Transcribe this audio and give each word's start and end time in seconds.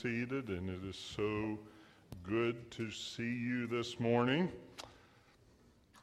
seated, 0.00 0.48
and 0.48 0.70
it 0.70 0.88
is 0.88 0.96
so 0.96 1.58
good 2.26 2.70
to 2.70 2.90
see 2.90 3.22
you 3.22 3.66
this 3.66 4.00
morning. 4.00 4.50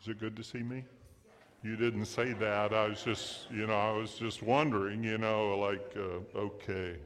Is 0.02 0.08
it 0.08 0.20
good 0.20 0.36
to 0.36 0.44
see 0.44 0.62
me? 0.62 0.84
You 1.64 1.76
didn't 1.76 2.06
say 2.06 2.34
that. 2.34 2.74
I 2.74 2.88
was 2.88 3.02
just, 3.02 3.50
you 3.50 3.66
know, 3.66 3.74
I 3.74 3.92
was 3.98 4.14
just 4.14 4.44
wondering, 4.44 5.04
you 5.04 5.18
know, 5.18 5.58
like, 5.58 5.96
uh, 5.98 6.38
okay. 6.38 6.98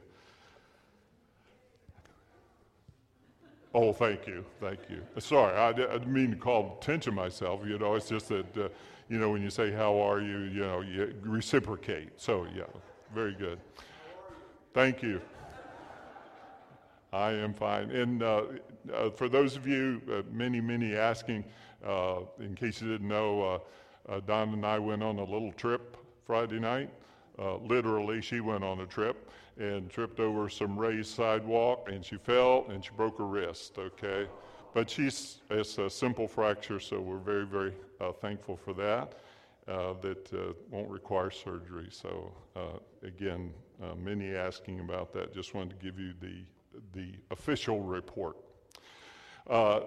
Oh, 3.73 3.93
thank 3.93 4.27
you, 4.27 4.43
thank 4.59 4.79
you. 4.89 5.01
Sorry, 5.19 5.55
I, 5.55 5.71
didn't 5.71 6.11
mean 6.11 6.31
to 6.31 6.37
call 6.37 6.77
attention 6.81 7.15
myself. 7.15 7.61
You 7.65 7.79
know, 7.79 7.95
it's 7.95 8.09
just 8.09 8.27
that, 8.27 8.57
uh, 8.57 8.67
you 9.07 9.17
know, 9.17 9.31
when 9.31 9.41
you 9.41 9.49
say 9.49 9.71
how 9.71 9.97
are 9.97 10.19
you, 10.19 10.39
you 10.39 10.61
know, 10.61 10.81
you 10.81 11.13
reciprocate. 11.21 12.09
So 12.17 12.45
yeah, 12.53 12.63
very 13.15 13.33
good. 13.33 13.59
Thank 14.73 15.01
you. 15.01 15.21
I 17.13 17.31
am 17.31 17.53
fine. 17.53 17.91
And 17.91 18.23
uh, 18.23 18.43
uh, 18.93 19.09
for 19.09 19.27
those 19.27 19.57
of 19.57 19.67
you, 19.67 20.01
uh, 20.09 20.21
many, 20.31 20.61
many 20.61 20.95
asking, 20.95 21.43
uh, 21.85 22.21
in 22.39 22.55
case 22.55 22.81
you 22.81 22.89
didn't 22.89 23.07
know, 23.07 23.41
uh, 24.07 24.11
uh, 24.11 24.21
Don 24.25 24.53
and 24.53 24.65
I 24.65 24.79
went 24.79 25.03
on 25.03 25.19
a 25.19 25.23
little 25.23 25.51
trip 25.53 25.97
Friday 26.25 26.59
night. 26.59 26.89
literally, 27.37 28.21
she 28.21 28.39
went 28.39 28.63
on 28.63 28.79
a 28.79 28.85
trip 28.85 29.29
and 29.57 29.89
tripped 29.89 30.19
over 30.21 30.47
some 30.47 30.77
raised 30.77 31.13
sidewalk, 31.13 31.89
and 31.91 32.05
she 32.05 32.15
fell 32.15 32.65
and 32.69 32.83
she 32.83 32.91
broke 32.95 33.17
her 33.17 33.25
wrist. 33.25 33.77
Okay, 33.77 34.27
but 34.73 34.89
she's 34.89 35.41
it's 35.49 35.77
a 35.77 35.89
simple 35.89 36.27
fracture, 36.27 36.79
so 36.79 37.01
we're 37.01 37.17
very, 37.17 37.45
very 37.45 37.73
thankful 38.21 38.55
for 38.55 38.73
that. 38.73 39.19
that 39.65 40.55
won't 40.69 40.89
require 40.89 41.29
surgery. 41.29 41.89
So 41.91 42.31
again, 43.03 43.53
many 43.97 44.33
asking 44.33 44.79
about 44.79 45.11
that. 45.13 45.33
Just 45.33 45.53
wanted 45.53 45.77
to 45.77 45.85
give 45.85 45.99
you 45.99 46.13
the 46.21 46.43
the 46.93 47.13
official 47.29 47.81
report. 47.81 48.37
Uh, 49.49 49.81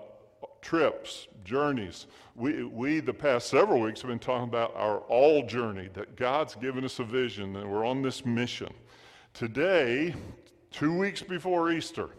trips, 0.61 1.29
journeys. 1.45 2.07
We, 2.35 2.65
we, 2.65 3.01
the 3.01 3.15
past 3.15 3.49
several 3.49 3.81
weeks, 3.81 4.01
have 4.01 4.09
been 4.09 4.19
talking 4.19 4.49
about 4.49 4.75
our 4.75 4.99
all 5.01 5.47
journey, 5.47 5.89
that 5.95 6.17
God's 6.17 6.55
given 6.55 6.85
us 6.85 6.99
a 6.99 7.05
vision, 7.05 7.57
and 7.57 7.71
we're 7.71 7.85
on 7.85 8.03
this 8.03 8.25
mission. 8.25 8.73
Today, 9.35 10.15
two 10.71 10.97
weeks 10.97 11.23
before 11.23 11.71
Easter, 11.71 12.11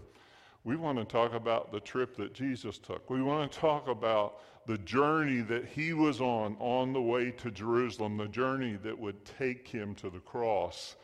we 0.64 0.76
want 0.76 0.98
to 0.98 1.06
talk 1.06 1.34
about 1.34 1.72
the 1.72 1.80
trip 1.80 2.16
that 2.18 2.34
Jesus 2.34 2.78
took. 2.78 3.10
We 3.10 3.22
want 3.22 3.52
to 3.52 3.60
talk 3.60 3.88
about 3.88 4.42
the 4.68 4.78
journey 4.80 5.42
that 5.42 5.66
he 5.66 5.94
was 5.94 6.22
on 6.22 6.56
on 6.60 6.94
the 6.94 7.02
way 7.02 7.32
to 7.32 7.52
Jerusalem, 7.52 8.18
the 8.18 8.28
journey 8.28 8.78
that 8.84 8.98
would 8.98 9.24
take 9.26 9.68
him 9.68 9.94
to 9.96 10.10
the 10.10 10.20
cross 10.20 10.96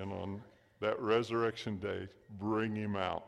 and 0.00 0.12
on 0.12 0.42
that 0.80 1.00
resurrection 1.00 1.78
day, 1.78 2.08
bring 2.38 2.74
him 2.74 2.96
out. 2.96 3.24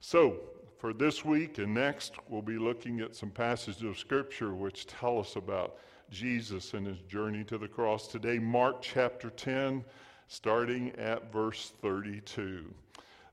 So, 0.00 0.36
for 0.78 0.92
this 0.92 1.24
week 1.24 1.58
and 1.58 1.72
next, 1.72 2.14
we'll 2.28 2.42
be 2.42 2.58
looking 2.58 3.00
at 3.00 3.14
some 3.14 3.30
passages 3.30 3.82
of 3.82 3.98
Scripture 3.98 4.54
which 4.54 4.86
tell 4.86 5.18
us 5.18 5.36
about 5.36 5.76
Jesus 6.10 6.74
and 6.74 6.86
his 6.86 7.00
journey 7.08 7.44
to 7.44 7.56
the 7.56 7.68
cross. 7.68 8.06
Today, 8.06 8.38
Mark 8.38 8.82
chapter 8.82 9.30
10, 9.30 9.84
starting 10.28 10.90
at 10.96 11.32
verse 11.32 11.72
32. 11.80 12.64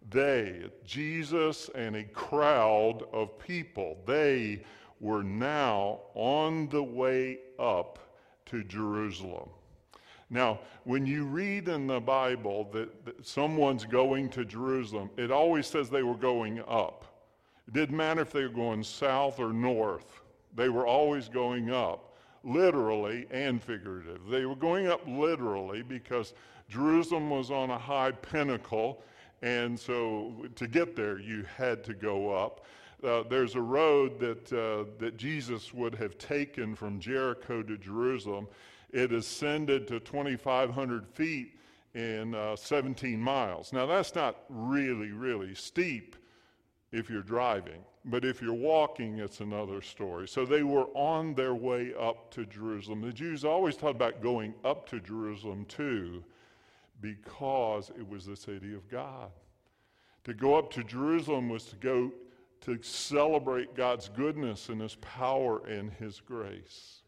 They, 0.10 0.64
Jesus 0.86 1.70
and 1.76 1.96
a 1.96 2.04
crowd 2.06 3.04
of 3.12 3.38
people, 3.38 3.98
they 4.06 4.64
were 5.00 5.24
now 5.24 6.00
on 6.14 6.70
the 6.70 6.84
way 6.84 7.40
up 7.60 8.00
to 8.46 8.64
Jerusalem. 8.64 9.50
Now, 10.32 10.62
when 10.86 11.06
you 11.06 11.26
read 11.26 11.68
in 11.68 11.88
the 11.88 12.00
Bible 12.00 12.70
that, 12.72 13.06
that, 13.06 13.28
someone's 13.28 13.84
going 13.84 14.30
to 14.30 14.46
Jerusalem, 14.46 15.10
it 15.18 15.30
always 15.30 15.68
says 15.68 15.90
they 15.90 16.04
were 16.04 16.16
going 16.16 16.62
up. 16.70 17.06
It 17.68 17.74
didn't 17.74 17.98
matter 17.98 18.22
if 18.22 18.32
they 18.32 18.44
were 18.44 18.50
going 18.50 18.82
south 18.82 19.40
or 19.40 19.52
north, 19.52 20.22
they 20.56 20.70
were 20.70 20.88
always 20.88 21.28
going 21.28 21.72
up, 21.72 22.16
literally 22.46 23.28
and 23.30 23.62
figurative. 23.62 24.22
They 24.30 24.46
were 24.46 24.56
going 24.56 24.88
up 24.88 25.02
literally 25.06 25.82
because 25.82 26.34
Jerusalem 26.70 27.30
was 27.30 27.52
on 27.52 27.70
a 27.70 27.78
high 27.78 28.12
pinnacle, 28.12 29.04
and 29.42 29.78
so 29.78 30.48
to 30.56 30.66
get 30.66 30.96
there, 30.96 31.20
you 31.20 31.46
had 31.58 31.84
to 31.84 31.94
go 31.94 32.32
up. 32.34 32.66
Uh, 33.04 33.24
there's 33.30 33.56
a 33.56 33.62
road 33.62 34.20
that, 34.20 34.54
uh, 34.54 34.86
that 34.98 35.18
Jesus 35.18 35.74
would 35.74 35.96
have 35.96 36.18
taken 36.18 36.74
from 36.74 37.00
Jericho 37.00 37.64
to 37.64 37.78
Jerusalem 37.78 38.48
it 38.92 39.12
ascended 39.12 39.88
to 39.88 40.00
2,500 40.00 41.08
feet 41.08 41.58
in 41.94 42.36
uh, 42.36 42.56
17 42.56 43.20
miles. 43.20 43.74
Now, 43.74 43.86
that's 43.86 44.16
not 44.16 44.38
really, 44.50 45.12
really 45.12 45.56
steep 45.56 46.16
if 46.92 47.10
you're 47.10 47.22
driving, 47.22 47.84
but 48.06 48.26
if 48.26 48.42
you're 48.42 48.54
walking, 48.54 49.20
it's 49.20 49.40
another 49.40 49.82
story. 49.82 50.28
So 50.28 50.46
they 50.46 50.64
were 50.64 50.88
on 50.94 51.34
their 51.36 51.56
way 51.56 51.94
up 52.00 52.32
to 52.32 52.46
Jerusalem. 52.46 53.02
The 53.02 53.14
Jews 53.14 53.46
always 53.46 53.78
talked 53.78 53.96
about 53.96 54.22
going 54.22 54.54
up 54.66 54.90
to 54.90 55.00
Jerusalem 55.00 55.66
too, 55.66 56.24
because 57.00 57.92
it 57.98 58.08
was 58.08 58.26
the 58.26 58.36
city 58.36 58.74
of 58.74 58.90
God. 58.90 59.32
To 60.26 60.34
go 60.34 60.56
up 60.56 60.72
to 60.74 60.84
Jerusalem 60.84 61.50
was 61.50 61.66
to 61.66 61.76
go 61.78 62.12
to 62.62 62.82
celebrate 62.84 63.76
God's 63.76 64.10
goodness 64.10 64.70
and 64.70 64.82
His 64.82 64.96
power 64.96 65.66
and 65.66 65.92
His 65.92 66.20
grace. 66.20 67.02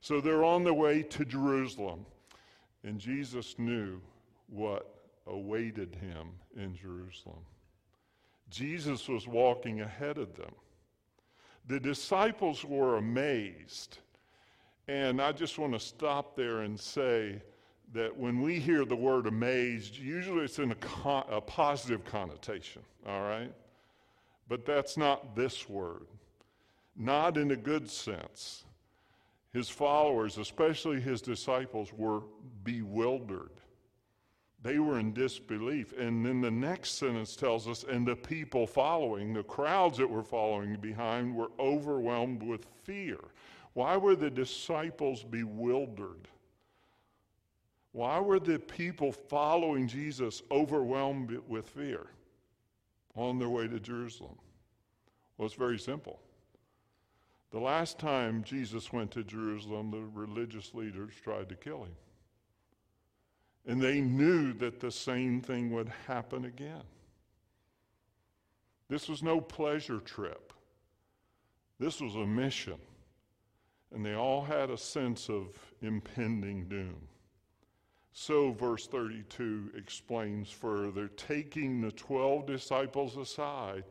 So 0.00 0.20
they're 0.20 0.44
on 0.44 0.64
their 0.64 0.74
way 0.74 1.02
to 1.02 1.24
Jerusalem, 1.24 2.06
and 2.84 2.98
Jesus 2.98 3.58
knew 3.58 4.00
what 4.48 4.94
awaited 5.26 5.94
him 5.96 6.30
in 6.56 6.76
Jerusalem. 6.76 7.44
Jesus 8.50 9.08
was 9.08 9.26
walking 9.26 9.80
ahead 9.80 10.18
of 10.18 10.34
them. 10.36 10.52
The 11.66 11.80
disciples 11.80 12.64
were 12.64 12.96
amazed. 12.96 13.98
And 14.86 15.20
I 15.20 15.32
just 15.32 15.58
want 15.58 15.74
to 15.74 15.80
stop 15.80 16.34
there 16.34 16.60
and 16.60 16.80
say 16.80 17.42
that 17.92 18.16
when 18.16 18.40
we 18.40 18.58
hear 18.58 18.86
the 18.86 18.96
word 18.96 19.26
amazed, 19.26 19.96
usually 19.96 20.44
it's 20.44 20.58
in 20.58 20.70
a, 20.70 20.76
con- 20.76 21.26
a 21.28 21.42
positive 21.42 22.04
connotation, 22.06 22.82
all 23.06 23.20
right? 23.22 23.52
But 24.48 24.64
that's 24.64 24.96
not 24.96 25.36
this 25.36 25.68
word, 25.68 26.06
not 26.96 27.36
in 27.36 27.50
a 27.50 27.56
good 27.56 27.90
sense 27.90 28.64
his 29.52 29.68
followers, 29.68 30.38
especially 30.38 31.00
his 31.00 31.22
disciples, 31.22 31.92
were 31.92 32.22
bewildered. 32.64 33.50
They 34.60 34.78
were 34.78 34.98
in 34.98 35.12
disbelief. 35.12 35.96
And 35.96 36.24
then 36.26 36.40
the 36.40 36.50
next 36.50 36.98
sentence 36.98 37.36
tells 37.36 37.68
us, 37.68 37.84
and 37.84 38.06
the 38.06 38.16
people 38.16 38.66
following, 38.66 39.32
the 39.32 39.44
crowds 39.44 39.98
that 39.98 40.10
were 40.10 40.22
following 40.22 40.76
behind, 40.76 41.34
were 41.34 41.50
overwhelmed 41.58 42.42
with 42.42 42.66
fear. 42.82 43.18
Why 43.74 43.96
were 43.96 44.16
the 44.16 44.30
disciples 44.30 45.22
bewildered? 45.22 46.28
Why 47.92 48.20
were 48.20 48.40
the 48.40 48.58
people 48.58 49.12
following 49.12 49.88
Jesus 49.88 50.42
overwhelmed 50.50 51.38
with 51.48 51.68
fear 51.68 52.06
on 53.14 53.38
their 53.38 53.48
way 53.48 53.68
to 53.68 53.80
Jerusalem? 53.80 54.36
Well, 55.36 55.46
it's 55.46 55.54
very 55.54 55.78
simple. 55.78 56.20
The 57.50 57.58
last 57.58 57.98
time 57.98 58.44
Jesus 58.44 58.92
went 58.92 59.10
to 59.12 59.24
Jerusalem, 59.24 59.90
the 59.90 60.02
religious 60.02 60.74
leaders 60.74 61.14
tried 61.22 61.48
to 61.48 61.54
kill 61.54 61.84
him. 61.84 61.96
And 63.66 63.80
they 63.80 64.00
knew 64.00 64.52
that 64.54 64.80
the 64.80 64.90
same 64.90 65.40
thing 65.40 65.70
would 65.72 65.90
happen 66.06 66.44
again. 66.44 66.82
This 68.88 69.08
was 69.08 69.22
no 69.22 69.40
pleasure 69.40 70.00
trip, 70.00 70.52
this 71.78 72.00
was 72.00 72.14
a 72.14 72.26
mission. 72.26 72.78
And 73.90 74.04
they 74.04 74.14
all 74.14 74.44
had 74.44 74.68
a 74.68 74.76
sense 74.76 75.30
of 75.30 75.46
impending 75.80 76.68
doom. 76.68 77.08
So, 78.12 78.52
verse 78.52 78.86
32 78.86 79.70
explains 79.74 80.50
further 80.50 81.08
taking 81.08 81.80
the 81.80 81.92
12 81.92 82.44
disciples 82.46 83.16
aside, 83.16 83.84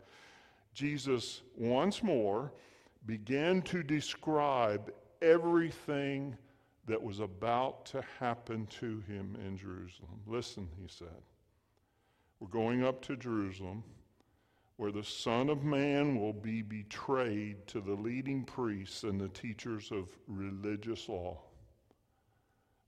Jesus 0.76 1.42
once 1.56 2.04
more 2.04 2.52
began 3.08 3.62
to 3.64 3.82
describe 3.82 4.92
everything 5.22 6.36
that 6.86 7.02
was 7.02 7.20
about 7.20 7.86
to 7.86 8.04
happen 8.20 8.68
to 8.68 9.02
him 9.08 9.38
in 9.46 9.58
Jerusalem. 9.58 10.22
Listen, 10.28 10.68
he 10.80 10.88
said, 10.88 11.22
we're 12.40 12.50
going 12.50 12.84
up 12.84 13.02
to 13.04 13.16
Jerusalem 13.16 13.84
where 14.76 14.92
the 14.92 15.04
Son 15.04 15.50
of 15.50 15.64
Man 15.64 16.20
will 16.20 16.34
be 16.34 16.62
betrayed 16.62 17.66
to 17.68 17.82
the 17.82 17.96
leading 17.96 18.44
priests 18.44 19.04
and 19.04 19.20
the 19.20 19.30
teachers 19.30 19.92
of 19.92 20.10
religious 20.28 21.10
law. 21.10 21.40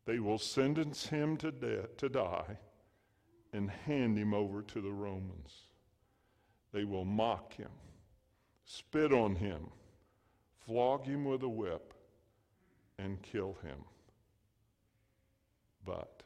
They 0.05 0.19
will 0.19 0.37
sentence 0.37 1.07
him 1.07 1.35
to 1.37 1.51
death, 1.51 1.97
to 1.97 2.09
die, 2.09 2.57
and 3.53 3.71
hand 3.71 4.17
him 4.17 4.35
over 4.35 4.61
to 4.61 4.81
the 4.81 4.91
Romans. 4.91 5.63
They 6.71 6.83
will 6.83 7.05
mock 7.05 7.55
him, 7.55 7.71
spit 8.65 9.11
on 9.11 9.35
him, 9.35 9.69
flog 10.65 11.05
him 11.05 11.25
with 11.25 11.43
a 11.43 11.49
whip, 11.49 11.93
and 12.97 13.21
kill 13.21 13.57
him. 13.63 13.77
But 15.85 16.23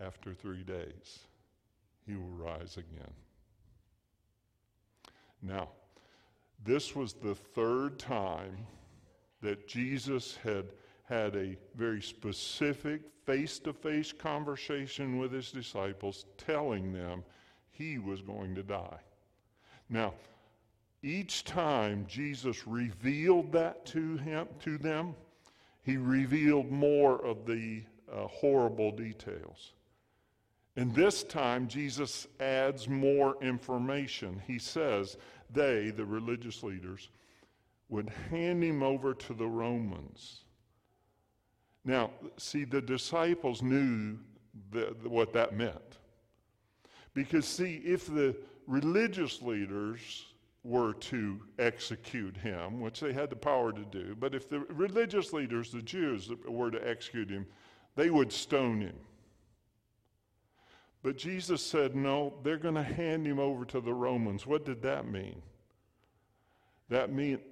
after 0.00 0.32
three 0.32 0.62
days, 0.62 1.20
he 2.06 2.14
will 2.14 2.30
rise 2.30 2.76
again. 2.76 3.12
Now, 5.42 5.70
this 6.64 6.94
was 6.94 7.14
the 7.14 7.34
third 7.34 7.98
time 7.98 8.66
that 9.40 9.66
Jesus 9.66 10.36
had 10.36 10.66
had 11.04 11.34
a 11.34 11.56
very 11.74 12.00
specific 12.00 13.02
face 13.26 13.58
to 13.60 13.72
face 13.72 14.12
conversation 14.12 15.18
with 15.18 15.32
his 15.32 15.50
disciples, 15.50 16.24
telling 16.38 16.92
them 16.92 17.24
he 17.70 17.98
was 17.98 18.22
going 18.22 18.54
to 18.54 18.62
die. 18.62 19.00
Now, 19.88 20.14
each 21.02 21.44
time 21.44 22.06
Jesus 22.08 22.66
revealed 22.66 23.52
that 23.52 23.84
to 23.86 24.16
him 24.18 24.46
to 24.60 24.78
them, 24.78 25.14
he 25.82 25.96
revealed 25.96 26.70
more 26.70 27.24
of 27.24 27.44
the 27.44 27.82
uh, 28.12 28.26
horrible 28.28 28.92
details. 28.92 29.72
And 30.76 30.94
this 30.94 31.22
time, 31.22 31.68
Jesus 31.68 32.26
adds 32.40 32.88
more 32.88 33.36
information. 33.42 34.40
He 34.46 34.58
says 34.58 35.16
they, 35.50 35.90
the 35.90 36.04
religious 36.04 36.62
leaders, 36.62 37.10
would 37.88 38.10
hand 38.30 38.62
him 38.62 38.82
over 38.82 39.12
to 39.12 39.34
the 39.34 39.46
Romans. 39.46 40.44
Now, 41.84 42.10
see, 42.38 42.64
the 42.64 42.80
disciples 42.80 43.60
knew 43.60 44.16
the, 44.70 44.94
what 45.04 45.32
that 45.34 45.54
meant. 45.54 45.98
Because, 47.12 47.46
see, 47.46 47.82
if 47.84 48.06
the 48.06 48.34
religious 48.66 49.42
leaders 49.42 50.24
were 50.64 50.94
to 50.94 51.40
execute 51.58 52.36
him, 52.36 52.80
which 52.80 53.00
they 53.00 53.12
had 53.12 53.30
the 53.30 53.36
power 53.36 53.72
to 53.72 53.84
do, 53.84 54.14
but 54.18 54.34
if 54.34 54.48
the 54.48 54.60
religious 54.60 55.32
leaders, 55.32 55.72
the 55.72 55.82
Jews, 55.82 56.30
were 56.46 56.70
to 56.70 56.88
execute 56.88 57.30
him, 57.30 57.46
they 57.96 58.10
would 58.10 58.32
stone 58.32 58.80
him. 58.80 58.96
But 61.02 61.18
Jesus 61.18 61.64
said, 61.64 61.96
no, 61.96 62.34
they're 62.44 62.56
going 62.58 62.76
to 62.76 62.82
hand 62.82 63.26
him 63.26 63.40
over 63.40 63.64
to 63.66 63.80
the 63.80 63.92
Romans. 63.92 64.46
What 64.46 64.64
did 64.64 64.82
that 64.82 65.08
mean? 65.08 65.42
That 66.88 67.12
meant 67.12 67.42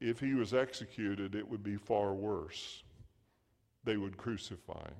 if 0.00 0.20
he 0.20 0.34
was 0.34 0.52
executed, 0.52 1.34
it 1.34 1.48
would 1.48 1.62
be 1.62 1.76
far 1.76 2.12
worse. 2.12 2.82
They 3.84 3.96
would 3.96 4.18
crucify 4.18 4.84
him. 4.84 4.94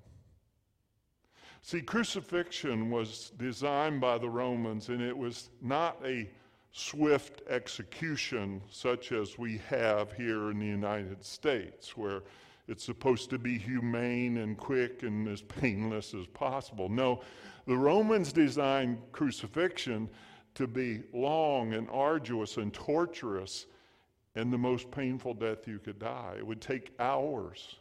See, 1.60 1.82
crucifixion 1.82 2.90
was 2.90 3.32
designed 3.36 4.00
by 4.00 4.16
the 4.16 4.30
Romans, 4.30 4.88
and 4.88 5.02
it 5.02 5.16
was 5.16 5.50
not 5.60 5.98
a 6.02 6.30
swift 6.72 7.42
execution 7.48 8.62
such 8.70 9.12
as 9.12 9.38
we 9.38 9.60
have 9.68 10.12
here 10.12 10.50
in 10.50 10.58
the 10.58 10.66
United 10.66 11.24
States, 11.24 11.96
where 11.96 12.22
it's 12.68 12.84
supposed 12.84 13.30
to 13.30 13.38
be 13.38 13.58
humane 13.58 14.38
and 14.38 14.56
quick 14.56 15.02
and 15.02 15.26
as 15.28 15.40
painless 15.42 16.14
as 16.14 16.26
possible. 16.26 16.88
No, 16.88 17.22
the 17.66 17.76
Romans 17.76 18.32
designed 18.32 18.98
crucifixion 19.12 20.08
to 20.54 20.66
be 20.66 21.02
long 21.12 21.74
and 21.74 21.88
arduous 21.90 22.56
and 22.56 22.72
torturous 22.72 23.66
and 24.34 24.52
the 24.52 24.58
most 24.58 24.90
painful 24.90 25.34
death 25.34 25.66
you 25.66 25.78
could 25.78 25.98
die. 25.98 26.34
It 26.38 26.46
would 26.46 26.60
take 26.60 26.92
hours. 26.98 27.76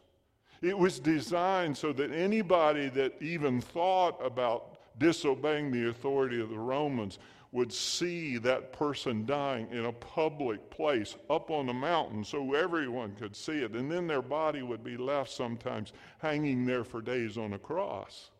It 0.62 0.78
was 0.78 1.00
designed 1.00 1.78
so 1.78 1.94
that 1.94 2.12
anybody 2.12 2.90
that 2.90 3.22
even 3.22 3.62
thought 3.62 4.18
about 4.24 4.78
disobeying 4.98 5.72
the 5.72 5.90
authority 5.90 6.42
of 6.42 6.50
the 6.50 6.58
Romans 6.58 7.20
would 7.52 7.72
see 7.72 8.38
that 8.38 8.74
person 8.74 9.26
dying 9.26 9.68
in 9.72 9.86
a 9.86 9.92
public 9.92 10.70
place 10.70 11.16
up 11.30 11.50
on 11.50 11.70
a 11.70 11.74
mountain 11.74 12.24
so 12.24 12.54
everyone 12.54 13.14
could 13.16 13.36
see 13.36 13.60
it. 13.60 13.72
And 13.72 13.90
then 13.90 14.06
their 14.08 14.22
body 14.22 14.62
would 14.62 14.84
be 14.84 14.98
left 14.98 15.32
sometimes 15.32 15.94
hanging 16.20 16.66
there 16.66 16.84
for 16.84 17.02
days 17.02 17.38
on 17.38 17.54
a 17.54 17.60
cross. 17.60 18.32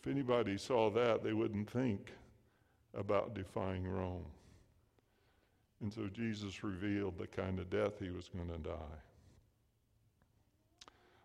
If 0.00 0.10
anybody 0.10 0.56
saw 0.56 0.90
that, 0.90 1.22
they 1.22 1.32
wouldn't 1.32 1.70
think 1.70 2.12
about 2.94 3.34
defying 3.34 3.86
Rome. 3.86 4.26
And 5.82 5.92
so 5.92 6.08
Jesus 6.12 6.64
revealed 6.64 7.18
the 7.18 7.26
kind 7.26 7.58
of 7.58 7.68
death 7.68 7.98
he 7.98 8.10
was 8.10 8.28
going 8.28 8.48
to 8.48 8.68
die. 8.68 8.98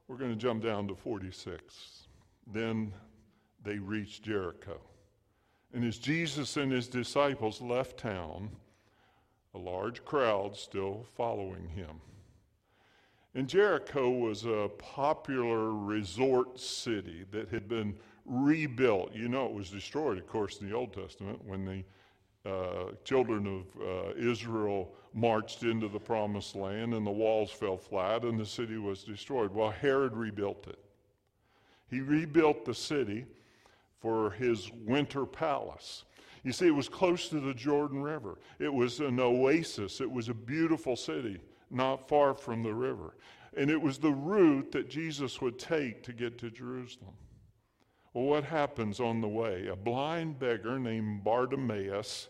We're 0.08 0.18
going 0.18 0.32
to 0.32 0.38
jump 0.38 0.64
down 0.64 0.88
to 0.88 0.96
46. 0.96 2.08
Then 2.52 2.94
they 3.64 3.78
reached 3.78 4.24
Jericho. 4.24 4.80
And 5.78 5.86
as 5.86 6.00
Jesus 6.00 6.58
and 6.58 6.72
his 6.72 6.88
disciples 6.88 7.62
left 7.62 8.00
town, 8.00 8.50
a 9.54 9.60
large 9.60 10.04
crowd 10.04 10.58
still 10.58 11.06
following 11.16 11.68
him. 11.68 12.02
And 13.36 13.48
Jericho 13.48 14.10
was 14.10 14.44
a 14.46 14.72
popular 14.80 15.72
resort 15.74 16.60
city 16.60 17.26
that 17.30 17.50
had 17.50 17.70
been 17.70 17.96
rebuilt. 18.26 19.14
You 19.14 19.30
know, 19.30 19.46
it 19.46 19.54
was 19.54 19.70
destroyed, 19.70 20.18
of 20.18 20.26
course, 20.26 20.60
in 20.62 20.68
the 20.68 20.76
Old 20.76 20.94
Testament 20.94 21.46
when 21.46 21.64
the 21.64 22.52
uh, 22.52 22.94
children 23.04 23.46
of 23.46 23.80
uh, 23.80 24.14
Israel 24.18 24.96
marched 25.14 25.62
into 25.62 25.88
the 25.88 26.00
promised 26.00 26.56
land 26.56 26.96
and 26.96 27.06
the 27.06 27.12
walls 27.12 27.52
fell 27.52 27.78
flat 27.78 28.24
and 28.24 28.40
the 28.40 28.48
city 28.48 28.80
was 28.80 29.04
destroyed. 29.04 29.54
Well, 29.54 29.70
Herod 29.70 30.18
rebuilt 30.18 30.66
it. 30.66 30.80
He 31.88 32.00
rebuilt 32.00 32.66
the 32.66 32.74
city 32.74 33.28
for 34.00 34.32
his 34.32 34.72
winter 34.86 35.26
palace. 35.26 36.04
You 36.44 36.54
see, 36.54 36.68
it 36.68 36.76
was 36.76 36.88
close 36.88 37.30
to 37.30 37.40
the 37.40 37.54
Jordan 37.54 38.02
River. 38.02 38.38
It 38.60 38.74
was 38.74 39.00
an 39.00 39.20
oasis. 39.20 40.00
It 40.00 40.10
was 40.10 40.30
a 40.30 40.34
beautiful 40.34 40.96
city, 40.96 41.40
not 41.70 42.08
far 42.08 42.34
from 42.34 42.64
the 42.64 42.74
river. 42.74 43.16
And 43.58 43.70
it 43.70 43.82
was 43.82 43.98
the 43.98 44.12
route 44.12 44.72
that 44.72 44.90
Jesus 44.90 45.42
would 45.42 45.58
take 45.58 46.04
to 46.04 46.14
get 46.14 46.38
to 46.40 46.52
Jerusalem. 46.52 47.16
Well, 48.14 48.26
what 48.26 48.44
happens 48.44 49.00
on 49.00 49.20
the 49.22 49.28
way? 49.28 49.68
A 49.68 49.76
blind 49.76 50.40
beggar 50.40 50.80
named 50.80 51.24
Bartimaeus, 51.24 52.30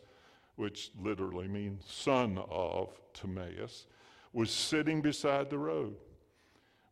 which 0.55 0.91
literally 0.99 1.47
means 1.47 1.83
son 1.87 2.39
of 2.49 2.99
Timaeus, 3.13 3.87
was 4.33 4.49
sitting 4.49 5.01
beside 5.01 5.49
the 5.49 5.57
road. 5.57 5.95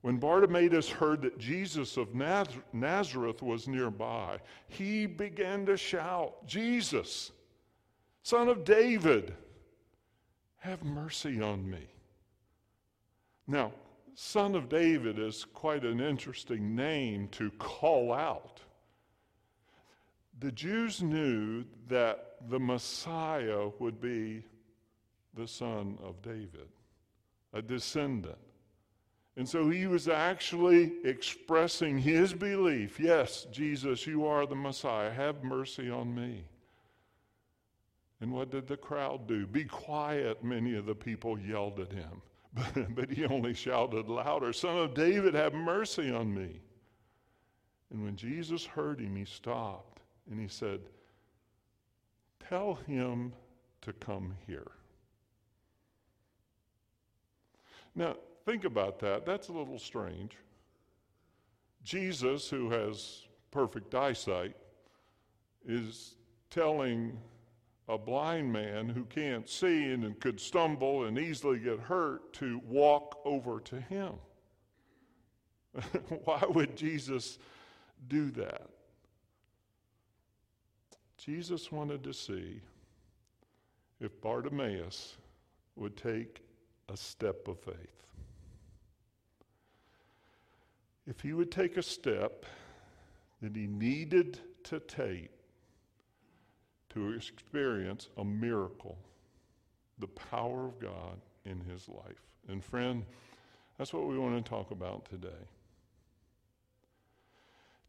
When 0.06 0.18
Bartimaeus 0.18 0.88
heard 0.88 1.24
that 1.24 1.40
Jesus 1.40 1.98
of 1.98 2.14
Nazareth 2.14 3.42
was 3.42 3.68
nearby, 3.68 4.38
he 4.68 5.08
began 5.08 5.66
to 5.66 5.76
shout, 5.78 6.46
Jesus, 6.46 7.32
son 8.22 8.48
of 8.48 8.64
David, 8.64 9.34
have 10.58 10.84
mercy 10.84 11.42
on 11.42 11.68
me. 11.68 11.88
Now, 13.48 13.72
son 14.14 14.54
of 14.54 14.70
David 14.70 15.18
is 15.18 15.44
quite 15.44 15.84
an 15.84 16.00
interesting 16.00 16.76
name 16.76 17.28
to 17.30 17.50
call 17.58 18.14
out. 18.14 18.62
The 20.38 20.52
Jews 20.52 21.02
knew 21.02 21.66
that 21.88 22.36
the 22.48 22.60
Messiah 22.60 23.70
would 23.80 24.00
be 24.00 24.44
the 25.34 25.48
son 25.48 25.98
of 26.04 26.22
David, 26.22 26.70
a 27.54 27.62
descendant. 27.64 28.38
And 29.38 29.48
so 29.48 29.70
he 29.70 29.86
was 29.86 30.08
actually 30.08 30.94
expressing 31.04 31.98
his 31.98 32.34
belief 32.34 33.00
yes, 33.00 33.46
Jesus, 33.52 34.08
you 34.08 34.26
are 34.26 34.46
the 34.46 34.56
Messiah. 34.56 35.12
Have 35.12 35.44
mercy 35.44 35.90
on 35.90 36.16
me. 36.16 36.46
And 38.22 38.32
what 38.32 38.50
did 38.50 38.68
the 38.68 38.78
crowd 38.78 39.28
do? 39.28 39.46
Be 39.46 39.66
quiet, 39.66 40.44
many 40.44 40.76
of 40.76 40.86
the 40.86 40.96
people 40.96 41.38
yelled 41.38 41.80
at 41.80 41.92
him. 41.92 42.22
But, 42.96 43.10
he 43.10 43.26
only 43.26 43.54
shouted 43.54 44.08
louder, 44.08 44.54
Son 44.54 44.78
of 44.78 44.94
David, 44.94 45.34
have 45.34 45.54
mercy 45.54 46.10
on 46.10 46.34
me. 46.34 46.62
And 47.92 48.04
when 48.04 48.16
Jesus 48.16 48.66
heard 48.66 49.02
him, 49.02 49.16
he 49.16 49.26
stopped 49.26 50.02
and 50.30 50.40
he 50.40 50.48
said, 50.48 50.80
Tell 52.48 52.76
him 52.88 53.34
to 53.82 53.92
come 53.94 54.36
here. 54.48 54.72
Now, 57.94 58.16
Think 58.46 58.64
about 58.64 59.00
that. 59.00 59.26
That's 59.26 59.48
a 59.48 59.54
little 59.54 59.80
strange. 59.80 60.38
Jesus, 61.84 62.48
who 62.48 62.70
has 62.70 63.24
perfect 63.50 63.94
eyesight, 63.96 64.56
is 65.68 66.16
telling 66.52 67.18
a 67.88 67.98
blind 67.98 68.52
man 68.52 68.88
who 68.88 69.04
can't 69.06 69.50
see 69.50 69.92
and 69.92 70.20
could 70.20 70.40
stumble 70.40 71.06
and 71.06 71.18
easily 71.18 71.60
get 71.60 71.80
hurt 71.80 72.34
to 72.34 72.62
walk 72.66 73.20
over 73.26 73.60
to 73.62 73.80
him. 73.82 74.14
Why 76.24 76.44
would 76.48 76.76
Jesus 76.76 77.40
do 78.08 78.30
that? 78.32 78.70
Jesus 81.18 81.72
wanted 81.72 82.04
to 82.04 82.14
see 82.14 82.62
if 84.00 84.22
Bartimaeus 84.22 85.18
would 85.76 85.98
take 85.98 86.44
a 86.90 86.98
step 86.98 87.48
of 87.48 87.60
faith 87.60 87.96
if 91.08 91.22
he 91.22 91.34
would 91.34 91.52
take 91.52 91.78
a 91.78 91.84
step 91.84 92.46
that 93.42 93.56
he 93.56 93.68
needed 93.68 94.40
to 94.64 94.80
take 94.80 95.30
to 96.90 97.12
experience 97.14 98.10
a 98.18 98.24
miracle, 98.24 98.98
the 100.00 100.08
power 100.08 100.66
of 100.66 100.80
God 100.80 101.20
in 101.46 101.60
his 101.60 101.88
life. 101.90 102.24
And, 102.48 102.64
friend, 102.64 103.06
that's 103.78 103.94
what 103.94 104.08
we 104.08 104.18
want 104.18 104.44
to 104.44 104.50
talk 104.50 104.72
about 104.72 105.06
today. 105.10 105.30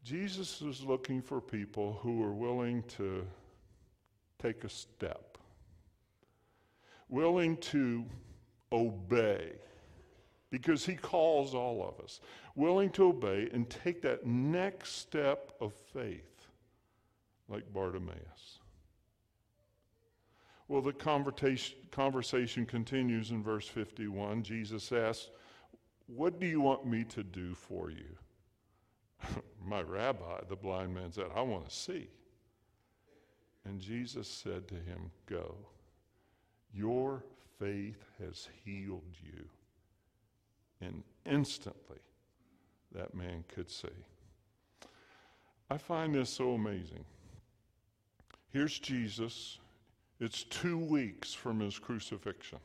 Jesus 0.03 0.61
is 0.61 0.83
looking 0.83 1.21
for 1.21 1.41
people 1.41 1.99
who 2.01 2.23
are 2.23 2.33
willing 2.33 2.83
to 2.97 3.25
take 4.39 4.63
a 4.63 4.69
step, 4.69 5.37
willing 7.09 7.57
to 7.57 8.05
obey 8.71 9.53
because 10.49 10.85
he 10.85 10.95
calls 10.95 11.53
all 11.53 11.83
of 11.87 12.03
us, 12.03 12.21
willing 12.55 12.89
to 12.91 13.07
obey 13.07 13.49
and 13.51 13.69
take 13.69 14.01
that 14.01 14.25
next 14.25 14.97
step 14.97 15.51
of 15.59 15.73
faith, 15.93 16.47
like 17.49 17.71
Bartimaeus. 17.73 18.59
Well, 20.69 20.81
the 20.81 20.93
conversation, 20.93 22.65
continues 22.65 23.31
in 23.31 23.41
verse 23.41 23.67
51. 23.67 24.43
Jesus 24.43 24.91
asks, 24.91 25.29
What 26.07 26.39
do 26.39 26.45
you 26.45 26.59
want 26.59 26.85
me 26.85 27.05
to 27.05 27.23
do 27.23 27.53
for 27.53 27.89
you? 27.89 28.17
My 29.65 29.81
rabbi, 29.81 30.41
the 30.49 30.57
blind 30.57 30.93
man 30.93 31.11
said, 31.11 31.27
I 31.33 31.41
want 31.41 31.69
to 31.69 31.75
see. 31.75 32.09
And 33.63 33.79
Jesus 33.79 34.27
said 34.27 34.67
to 34.69 34.75
him, 34.75 35.11
Go. 35.25 35.55
Your 36.73 37.23
faith 37.59 38.03
has 38.19 38.47
healed 38.63 39.15
you. 39.23 39.45
And 40.81 41.03
instantly, 41.25 41.99
that 42.93 43.13
man 43.13 43.43
could 43.47 43.69
see. 43.69 43.87
I 45.69 45.77
find 45.77 46.15
this 46.15 46.29
so 46.29 46.53
amazing. 46.53 47.03
Here's 48.49 48.79
Jesus. 48.79 49.59
It's 50.19 50.43
two 50.43 50.77
weeks 50.77 51.33
from 51.33 51.59
his 51.59 51.77
crucifixion. 51.77 52.59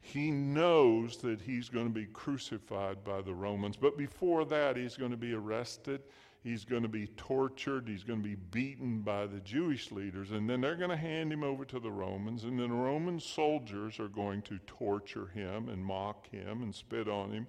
He 0.00 0.30
knows 0.30 1.16
that 1.18 1.40
he's 1.40 1.68
going 1.68 1.86
to 1.86 1.92
be 1.92 2.06
crucified 2.06 3.02
by 3.02 3.22
the 3.22 3.34
Romans, 3.34 3.76
but 3.76 3.98
before 3.98 4.44
that, 4.44 4.76
he's 4.76 4.96
going 4.96 5.10
to 5.10 5.16
be 5.16 5.34
arrested 5.34 6.02
He's 6.46 6.64
going 6.64 6.82
to 6.82 6.88
be 6.88 7.08
tortured. 7.16 7.88
He's 7.88 8.04
going 8.04 8.22
to 8.22 8.28
be 8.28 8.36
beaten 8.36 9.00
by 9.00 9.26
the 9.26 9.40
Jewish 9.40 9.90
leaders. 9.90 10.30
And 10.30 10.48
then 10.48 10.60
they're 10.60 10.76
going 10.76 10.90
to 10.90 10.96
hand 10.96 11.32
him 11.32 11.42
over 11.42 11.64
to 11.64 11.80
the 11.80 11.90
Romans. 11.90 12.44
And 12.44 12.56
then 12.56 12.68
the 12.68 12.74
Roman 12.76 13.18
soldiers 13.18 13.98
are 13.98 14.06
going 14.06 14.42
to 14.42 14.60
torture 14.64 15.26
him 15.34 15.68
and 15.68 15.84
mock 15.84 16.30
him 16.30 16.62
and 16.62 16.72
spit 16.72 17.08
on 17.08 17.32
him 17.32 17.48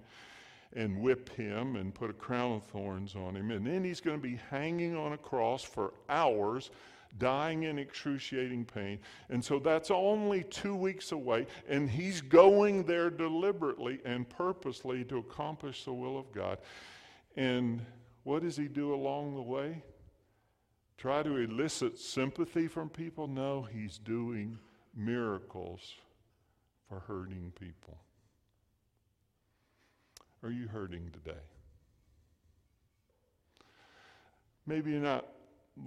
and 0.74 1.00
whip 1.00 1.28
him 1.36 1.76
and 1.76 1.94
put 1.94 2.10
a 2.10 2.12
crown 2.12 2.56
of 2.56 2.64
thorns 2.64 3.14
on 3.14 3.36
him. 3.36 3.52
And 3.52 3.64
then 3.64 3.84
he's 3.84 4.00
going 4.00 4.16
to 4.16 4.22
be 4.22 4.40
hanging 4.50 4.96
on 4.96 5.12
a 5.12 5.16
cross 5.16 5.62
for 5.62 5.94
hours, 6.08 6.72
dying 7.20 7.62
in 7.62 7.78
excruciating 7.78 8.64
pain. 8.64 8.98
And 9.28 9.44
so 9.44 9.60
that's 9.60 9.92
only 9.92 10.42
two 10.42 10.74
weeks 10.74 11.12
away. 11.12 11.46
And 11.68 11.88
he's 11.88 12.20
going 12.20 12.82
there 12.82 13.10
deliberately 13.10 14.00
and 14.04 14.28
purposely 14.28 15.04
to 15.04 15.18
accomplish 15.18 15.84
the 15.84 15.92
will 15.92 16.18
of 16.18 16.32
God. 16.32 16.58
And 17.36 17.86
what 18.28 18.42
does 18.42 18.58
he 18.58 18.68
do 18.68 18.92
along 18.92 19.34
the 19.34 19.40
way? 19.40 19.82
Try 20.98 21.22
to 21.22 21.36
elicit 21.36 21.98
sympathy 21.98 22.68
from 22.68 22.90
people? 22.90 23.26
No, 23.26 23.62
he's 23.62 23.96
doing 23.96 24.58
miracles 24.94 25.94
for 26.86 27.00
hurting 27.00 27.54
people. 27.58 27.96
Are 30.42 30.50
you 30.50 30.68
hurting 30.68 31.10
today? 31.10 31.40
Maybe 34.66 34.90
you're 34.90 35.00
not 35.00 35.24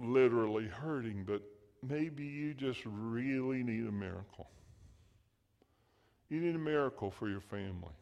literally 0.00 0.66
hurting, 0.66 1.22
but 1.24 1.42
maybe 1.88 2.24
you 2.24 2.54
just 2.54 2.80
really 2.84 3.62
need 3.62 3.86
a 3.86 3.92
miracle. 3.92 4.50
You 6.28 6.40
need 6.40 6.56
a 6.56 6.58
miracle 6.58 7.12
for 7.12 7.28
your 7.28 7.40
family. 7.40 7.94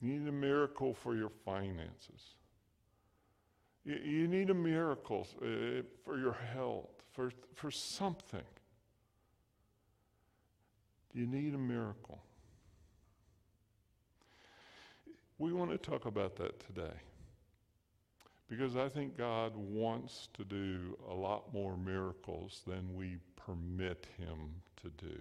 You 0.00 0.20
need 0.20 0.28
a 0.28 0.32
miracle 0.32 0.94
for 0.94 1.16
your 1.16 1.30
finances. 1.44 2.36
You, 3.84 3.96
you 4.04 4.28
need 4.28 4.50
a 4.50 4.54
miracle 4.54 5.26
uh, 5.42 5.82
for 6.04 6.18
your 6.18 6.36
health, 6.54 6.90
for, 7.12 7.32
for 7.54 7.70
something. 7.70 8.42
You 11.12 11.26
need 11.26 11.54
a 11.54 11.58
miracle. 11.58 12.22
We 15.38 15.52
want 15.52 15.70
to 15.70 15.78
talk 15.78 16.06
about 16.06 16.36
that 16.36 16.60
today 16.66 16.94
because 18.48 18.76
I 18.76 18.88
think 18.88 19.16
God 19.16 19.56
wants 19.56 20.28
to 20.34 20.44
do 20.44 20.96
a 21.10 21.14
lot 21.14 21.52
more 21.54 21.76
miracles 21.76 22.60
than 22.66 22.94
we 22.94 23.16
permit 23.34 24.06
Him 24.18 24.62
to 24.82 24.90
do. 25.04 25.18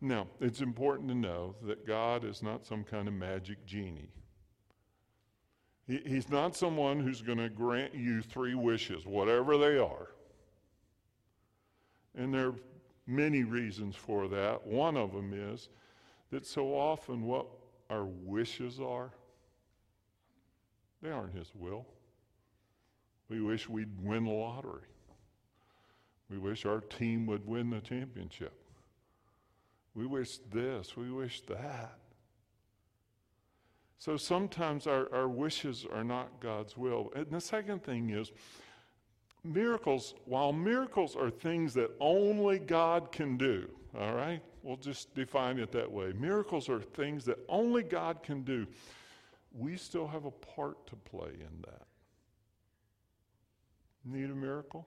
Now, 0.00 0.26
it's 0.40 0.60
important 0.60 1.08
to 1.08 1.14
know 1.14 1.56
that 1.62 1.86
God 1.86 2.24
is 2.24 2.42
not 2.42 2.66
some 2.66 2.84
kind 2.84 3.06
of 3.06 3.14
magic 3.14 3.64
genie. 3.66 4.10
He, 5.86 6.00
he's 6.06 6.30
not 6.30 6.56
someone 6.56 7.00
who's 7.00 7.20
going 7.20 7.38
to 7.38 7.48
grant 7.48 7.94
you 7.94 8.22
three 8.22 8.54
wishes, 8.54 9.04
whatever 9.06 9.58
they 9.58 9.78
are. 9.78 10.08
And 12.16 12.32
there 12.32 12.48
are 12.48 12.54
many 13.06 13.44
reasons 13.44 13.96
for 13.96 14.28
that. 14.28 14.66
One 14.66 14.96
of 14.96 15.12
them 15.12 15.32
is 15.34 15.68
that 16.30 16.46
so 16.46 16.68
often 16.68 17.22
what 17.22 17.46
our 17.90 18.04
wishes 18.04 18.80
are, 18.80 19.10
they 21.02 21.10
aren't 21.10 21.34
His 21.34 21.52
will. 21.54 21.86
We 23.28 23.40
wish 23.40 23.68
we'd 23.68 24.00
win 24.02 24.24
the 24.24 24.30
lottery. 24.30 24.82
We 26.30 26.38
wish 26.38 26.64
our 26.64 26.80
team 26.80 27.26
would 27.26 27.46
win 27.46 27.70
the 27.70 27.80
championship. 27.80 28.54
We 29.94 30.06
wish 30.06 30.38
this, 30.50 30.96
we 30.96 31.10
wish 31.10 31.42
that. 31.42 31.98
So 33.98 34.16
sometimes 34.16 34.86
our, 34.86 35.12
our 35.14 35.28
wishes 35.28 35.86
are 35.90 36.04
not 36.04 36.40
God's 36.40 36.76
will. 36.76 37.12
And 37.14 37.26
the 37.30 37.40
second 37.40 37.84
thing 37.84 38.10
is, 38.10 38.32
miracles, 39.42 40.14
while 40.24 40.52
miracles 40.52 41.16
are 41.16 41.30
things 41.30 41.74
that 41.74 41.90
only 42.00 42.58
God 42.58 43.12
can 43.12 43.36
do, 43.36 43.68
all 43.98 44.14
right? 44.14 44.42
We'll 44.62 44.76
just 44.76 45.14
define 45.14 45.58
it 45.58 45.72
that 45.72 45.90
way. 45.90 46.12
Miracles 46.18 46.68
are 46.68 46.80
things 46.80 47.24
that 47.26 47.38
only 47.48 47.82
God 47.82 48.22
can 48.22 48.42
do. 48.42 48.66
We 49.52 49.76
still 49.76 50.06
have 50.08 50.24
a 50.24 50.30
part 50.30 50.86
to 50.88 50.96
play 50.96 51.30
in 51.32 51.62
that. 51.62 51.82
Need 54.04 54.30
a 54.30 54.34
miracle? 54.34 54.86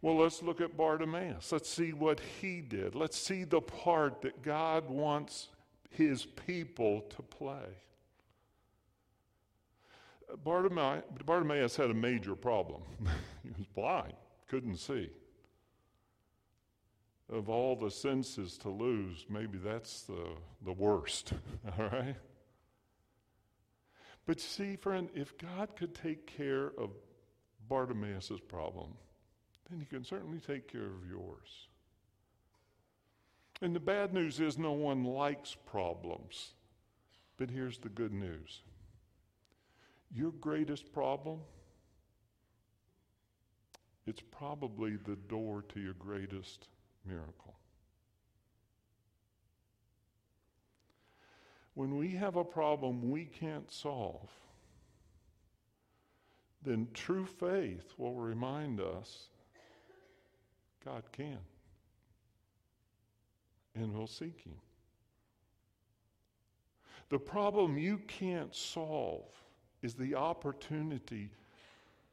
Well, 0.00 0.16
let's 0.16 0.42
look 0.42 0.60
at 0.60 0.76
Bartimaeus. 0.76 1.50
Let's 1.50 1.68
see 1.68 1.92
what 1.92 2.20
he 2.40 2.60
did. 2.60 2.94
Let's 2.94 3.18
see 3.18 3.44
the 3.44 3.62
part 3.62 4.20
that 4.22 4.42
God 4.42 4.88
wants 4.88 5.48
his 5.96 6.24
people 6.24 7.02
to 7.16 7.22
play. 7.22 7.66
Bartimaeus 10.42 11.76
had 11.76 11.90
a 11.90 11.94
major 11.94 12.34
problem. 12.34 12.82
he 13.42 13.50
was 13.56 13.66
blind, 13.74 14.14
couldn't 14.48 14.78
see. 14.78 15.10
Of 17.32 17.48
all 17.48 17.76
the 17.76 17.90
senses 17.90 18.58
to 18.58 18.68
lose, 18.68 19.26
maybe 19.28 19.58
that's 19.58 20.02
the, 20.02 20.30
the 20.64 20.72
worst, 20.72 21.32
all 21.78 21.86
right? 21.86 22.16
But 24.26 24.40
see, 24.40 24.76
friend, 24.76 25.08
if 25.14 25.36
God 25.38 25.76
could 25.76 25.94
take 25.94 26.26
care 26.26 26.72
of 26.78 26.90
Bartimaeus' 27.68 28.40
problem, 28.48 28.94
then 29.70 29.80
he 29.80 29.86
can 29.86 30.04
certainly 30.04 30.38
take 30.38 30.70
care 30.70 30.86
of 30.86 31.08
yours. 31.08 31.68
And 33.62 33.74
the 33.74 33.80
bad 33.80 34.12
news 34.12 34.40
is 34.40 34.58
no 34.58 34.72
one 34.72 35.04
likes 35.04 35.56
problems. 35.66 36.54
But 37.36 37.50
here's 37.50 37.78
the 37.78 37.88
good 37.88 38.12
news 38.12 38.62
your 40.14 40.32
greatest 40.32 40.92
problem, 40.92 41.40
it's 44.06 44.22
probably 44.30 44.96
the 44.96 45.16
door 45.16 45.64
to 45.70 45.80
your 45.80 45.94
greatest 45.94 46.68
miracle. 47.04 47.54
When 51.74 51.96
we 51.96 52.10
have 52.10 52.36
a 52.36 52.44
problem 52.44 53.10
we 53.10 53.24
can't 53.24 53.72
solve, 53.72 54.30
then 56.62 56.86
true 56.94 57.26
faith 57.26 57.92
will 57.98 58.14
remind 58.14 58.80
us 58.80 59.26
God 60.84 61.02
can 61.10 61.38
and 63.74 63.94
will 63.94 64.06
seek 64.06 64.40
Him. 64.44 64.54
The 67.10 67.18
problem 67.18 67.76
you 67.76 67.98
can't 68.08 68.54
solve 68.54 69.26
is 69.82 69.94
the 69.94 70.14
opportunity 70.14 71.30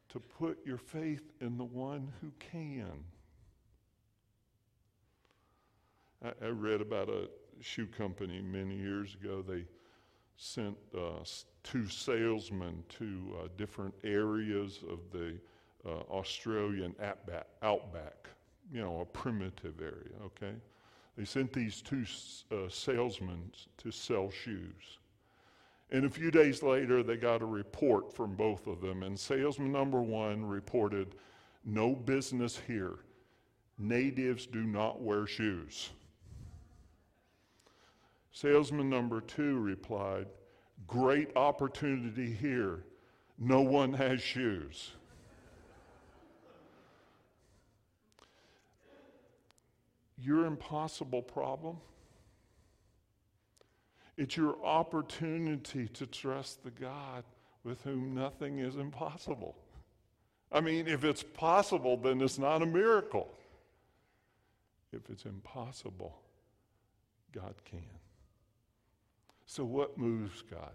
to 0.10 0.20
put 0.20 0.60
your 0.66 0.78
faith 0.78 1.32
in 1.40 1.58
the 1.58 1.64
one 1.64 2.12
who 2.20 2.32
can. 2.40 3.04
I, 6.24 6.34
I 6.46 6.50
read 6.50 6.82
about 6.82 7.10
a 7.10 7.30
shoe 7.62 7.88
company 7.88 8.42
many 8.42 8.76
years 8.76 9.16
ago. 9.16 9.42
They 9.42 9.66
sent 10.36 10.76
uh, 10.98 11.24
two 11.64 11.88
salesmen 11.88 12.84
to 12.98 13.38
uh, 13.40 13.48
different 13.58 13.94
areas 14.04 14.80
of 14.90 15.00
the 15.12 15.36
uh, 15.86 16.02
Australian 16.12 16.96
outback, 17.02 17.48
outback, 17.64 18.28
you 18.72 18.82
know, 18.82 19.02
a 19.02 19.06
primitive 19.06 19.80
area, 19.80 20.18
okay? 20.26 20.54
They 21.22 21.26
sent 21.26 21.54
these 21.54 21.84
two 21.84 22.04
uh, 22.52 22.68
salesmen 22.68 23.52
to 23.78 23.92
sell 23.92 24.32
shoes. 24.32 24.98
And 25.92 26.04
a 26.04 26.10
few 26.10 26.32
days 26.32 26.64
later, 26.64 27.04
they 27.04 27.16
got 27.16 27.44
a 27.44 27.46
report 27.46 28.12
from 28.12 28.34
both 28.34 28.66
of 28.66 28.82
them. 28.82 29.04
And 29.04 29.20
salesman 29.20 29.72
number 29.72 30.02
one 30.02 30.44
reported, 30.44 31.14
No 31.64 31.94
business 31.94 32.60
here. 32.66 32.96
natives 33.78 34.48
do 34.48 34.64
not 34.64 35.00
wear 35.00 35.28
shoes. 35.28 35.92
Salesman 38.32 38.90
number 38.90 39.22
two 39.22 39.60
replied, 39.60 40.26
Great 40.88 41.38
opportunity 41.38 42.32
here. 42.34 42.84
No 43.38 43.62
one 43.62 43.94
has 43.94 44.24
shoes. 44.24 44.94
Your 50.22 50.46
impossible 50.46 51.22
problem 51.22 51.78
it's 54.18 54.38
your 54.38 54.64
opportunity 54.64 55.88
to 55.88 56.06
trust 56.06 56.64
the 56.64 56.70
God 56.70 57.24
with 57.64 57.82
whom 57.82 58.14
nothing 58.14 58.60
is 58.60 58.76
impossible. 58.76 59.56
I 60.52 60.62
mean, 60.62 60.88
if 60.88 61.04
it's 61.04 61.24
possible, 61.24 61.98
then 61.98 62.22
it's 62.22 62.38
not 62.38 62.62
a 62.62 62.66
miracle. 62.68 63.34
If 64.92 65.10
it's 65.10 65.26
impossible, 65.26 66.20
God 67.32 67.56
can. 67.66 67.82
So, 69.48 69.64
what 69.64 69.98
moves 69.98 70.44
God? 70.44 70.74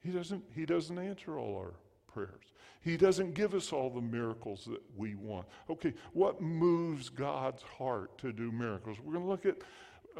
He 0.00 0.10
doesn't, 0.10 0.42
he 0.54 0.66
doesn't 0.66 0.98
answer 0.98 1.38
all 1.38 1.56
our 1.56 1.74
prayers. 2.18 2.52
He 2.80 2.96
doesn't 2.96 3.34
give 3.34 3.54
us 3.54 3.72
all 3.72 3.90
the 3.90 4.00
miracles 4.00 4.64
that 4.66 4.80
we 4.96 5.14
want. 5.14 5.46
Okay, 5.70 5.94
what 6.12 6.40
moves 6.40 7.08
God's 7.08 7.62
heart 7.62 8.16
to 8.18 8.32
do 8.32 8.50
miracles? 8.50 8.98
We're 9.02 9.12
going 9.12 9.24
to 9.24 9.30
look 9.30 9.46
at 9.46 9.58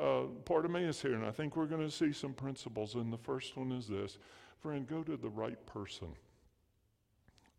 uh, 0.00 0.24
Bartimaeus 0.44 1.02
here, 1.02 1.14
and 1.14 1.24
I 1.24 1.30
think 1.30 1.56
we're 1.56 1.66
going 1.66 1.84
to 1.84 1.90
see 1.90 2.12
some 2.12 2.32
principles. 2.32 2.94
And 2.94 3.12
the 3.12 3.18
first 3.18 3.56
one 3.56 3.72
is 3.72 3.88
this 3.88 4.18
friend, 4.60 4.86
go 4.88 5.02
to 5.02 5.16
the 5.16 5.28
right 5.28 5.64
person. 5.66 6.08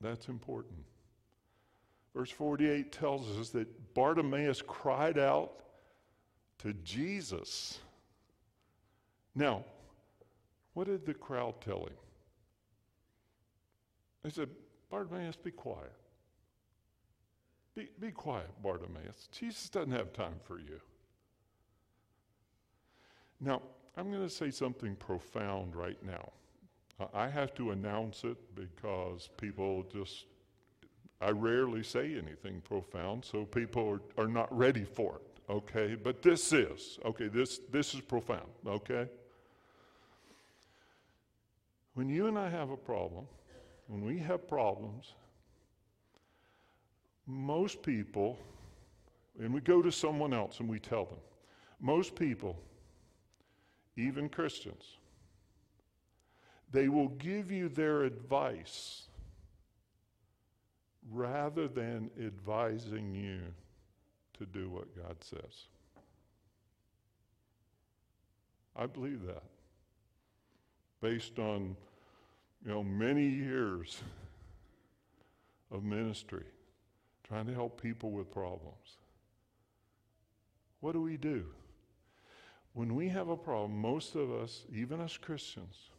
That's 0.02 0.28
important. 0.28 0.84
Verse 2.16 2.32
48 2.32 2.92
tells 2.92 3.38
us 3.40 3.50
that 3.50 3.94
Bartimaeus 3.94 4.62
cried 4.62 5.18
out 5.18 5.64
to 6.60 6.74
Jesus. 6.84 7.80
Now, 9.34 9.64
what 10.74 10.88
did 10.88 11.06
the 11.06 11.14
crowd 11.14 11.62
tell 11.62 11.86
him? 11.86 11.94
They 14.24 14.30
said, 14.30 14.50
Bartimaeus, 14.90 15.36
be 15.36 15.52
quiet. 15.52 15.94
Be, 17.76 17.88
be 18.00 18.12
quiet, 18.12 18.50
Bartimaeus. 18.62 19.30
Jesus 19.32 19.70
doesn't 19.70 19.92
have 19.92 20.12
time 20.14 20.40
for 20.44 20.60
you. 20.60 20.80
Now, 23.40 23.62
I'm 23.96 24.12
going 24.12 24.24
to 24.24 24.30
say 24.30 24.52
something 24.52 24.96
profound 24.96 25.76
right 25.76 25.98
now. 26.06 26.32
I 27.14 27.30
have 27.30 27.54
to 27.56 27.72
announce 27.72 28.26
it 28.26 28.38
because 28.56 29.30
people 29.38 29.86
just, 29.94 30.26
I 31.22 31.30
rarely 31.30 31.82
say 31.84 32.18
anything 32.18 32.62
profound, 32.62 33.24
so 33.24 33.46
people 33.46 34.02
are, 34.18 34.24
are 34.24 34.28
not 34.28 34.56
ready 34.56 34.84
for 34.84 35.16
it, 35.16 35.52
okay? 35.52 35.96
But 35.96 36.22
this 36.22 36.52
is, 36.52 37.00
okay, 37.06 37.30
this, 37.30 37.62
this 37.72 37.94
is 37.94 38.02
profound, 38.02 38.50
okay? 38.68 39.08
When 41.94 42.10
you 42.10 42.28
and 42.28 42.38
I 42.38 42.50
have 42.50 42.70
a 42.70 42.78
problem, 42.78 43.26
when 43.90 44.06
we 44.06 44.20
have 44.20 44.48
problems, 44.48 45.14
most 47.26 47.82
people, 47.82 48.38
and 49.40 49.52
we 49.52 49.62
go 49.62 49.82
to 49.82 49.92
someone 49.92 50.32
else 50.32 50.60
and 50.60 50.70
we 50.70 50.80
tell 50.80 51.06
them, 51.06 51.18
most 51.82 52.16
people 52.16 52.56
even 53.98 54.30
Christians, 54.30 54.98
they 56.72 56.88
will 56.88 57.10
give 57.10 57.52
you 57.52 57.68
their 57.68 58.04
advice 58.04 59.08
rather 61.12 61.68
than 61.68 62.12
advising 62.24 63.16
you 63.16 63.40
to 64.38 64.46
do 64.46 64.70
what 64.70 64.96
God 64.96 65.18
says. 65.24 65.66
I 68.76 68.86
believe 68.86 69.26
that 69.26 69.44
based 71.02 71.40
on 71.40 71.76
you 72.66 72.72
know 72.72 72.84
many 72.84 73.28
years 73.28 74.02
of 75.72 75.84
ministry 75.84 76.46
trying 77.24 77.46
to 77.46 77.54
help 77.54 77.82
people 77.82 78.12
with 78.12 78.32
problems. 78.32 78.98
What 80.80 80.94
do 80.94 81.02
we 81.02 81.18
do? 81.18 81.46
when 82.74 82.96
we 82.96 83.10
have 83.10 83.30
a 83.30 83.38
problem, 83.38 83.78
most 83.80 84.16
of 84.16 84.32
us, 84.32 84.64
even 84.74 85.02
as 85.02 85.18
Christians, 85.18 85.90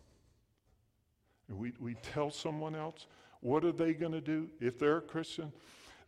we, 1.49 1.73
we 1.81 1.95
tell 1.95 2.31
someone 2.31 2.75
else, 2.75 3.07
what 3.41 3.65
are 3.65 3.73
they 3.73 3.93
going 3.93 4.13
to 4.13 4.21
do 4.21 4.49
if 4.61 4.79
they're 4.79 4.99
a 4.99 5.03
Christian? 5.03 5.53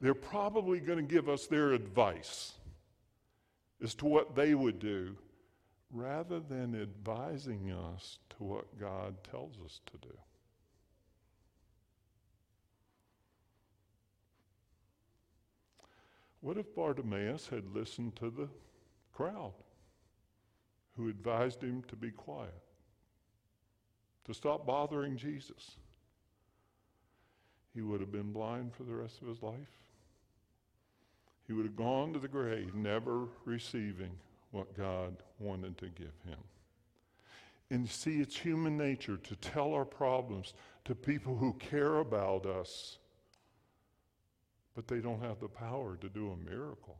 They're 0.00 0.14
probably 0.14 0.80
going 0.80 0.98
to 0.98 1.14
give 1.14 1.28
us 1.28 1.46
their 1.46 1.72
advice 1.72 2.54
as 3.82 3.94
to 3.96 4.06
what 4.06 4.34
they 4.34 4.54
would 4.54 4.78
do 4.78 5.16
rather 5.90 6.40
than 6.40 6.80
advising 6.80 7.70
us 7.70 8.18
to 8.30 8.44
what 8.44 8.80
God 8.80 9.14
tells 9.30 9.54
us 9.64 9.80
to 9.92 10.08
do. 10.08 10.14
What 16.42 16.58
if 16.58 16.74
Bartimaeus 16.74 17.48
had 17.48 17.74
listened 17.74 18.16
to 18.16 18.28
the 18.28 18.48
crowd? 19.14 19.54
who 20.96 21.08
advised 21.08 21.62
him 21.62 21.82
to 21.88 21.96
be 21.96 22.10
quiet, 22.10 22.62
to 24.26 24.34
stop 24.34 24.66
bothering 24.66 25.16
Jesus. 25.16 25.76
He 27.74 27.80
would 27.80 28.00
have 28.00 28.12
been 28.12 28.32
blind 28.32 28.74
for 28.74 28.82
the 28.82 28.94
rest 28.94 29.22
of 29.22 29.28
his 29.28 29.42
life. 29.42 29.78
He 31.46 31.54
would 31.54 31.64
have 31.64 31.76
gone 31.76 32.12
to 32.12 32.18
the 32.18 32.28
grave 32.28 32.74
never 32.74 33.26
receiving 33.44 34.12
what 34.50 34.76
God 34.76 35.16
wanted 35.38 35.78
to 35.78 35.86
give 35.86 36.12
him. 36.26 36.38
And 37.70 37.88
see, 37.88 38.20
it's 38.20 38.36
human 38.36 38.76
nature 38.76 39.16
to 39.16 39.36
tell 39.36 39.72
our 39.72 39.86
problems 39.86 40.52
to 40.84 40.94
people 40.94 41.36
who 41.36 41.54
care 41.54 41.96
about 41.96 42.44
us, 42.44 42.98
but 44.74 44.88
they 44.88 45.00
don't 45.00 45.22
have 45.22 45.40
the 45.40 45.48
power 45.48 45.96
to 46.00 46.08
do 46.08 46.32
a 46.32 46.50
miracle. 46.50 46.98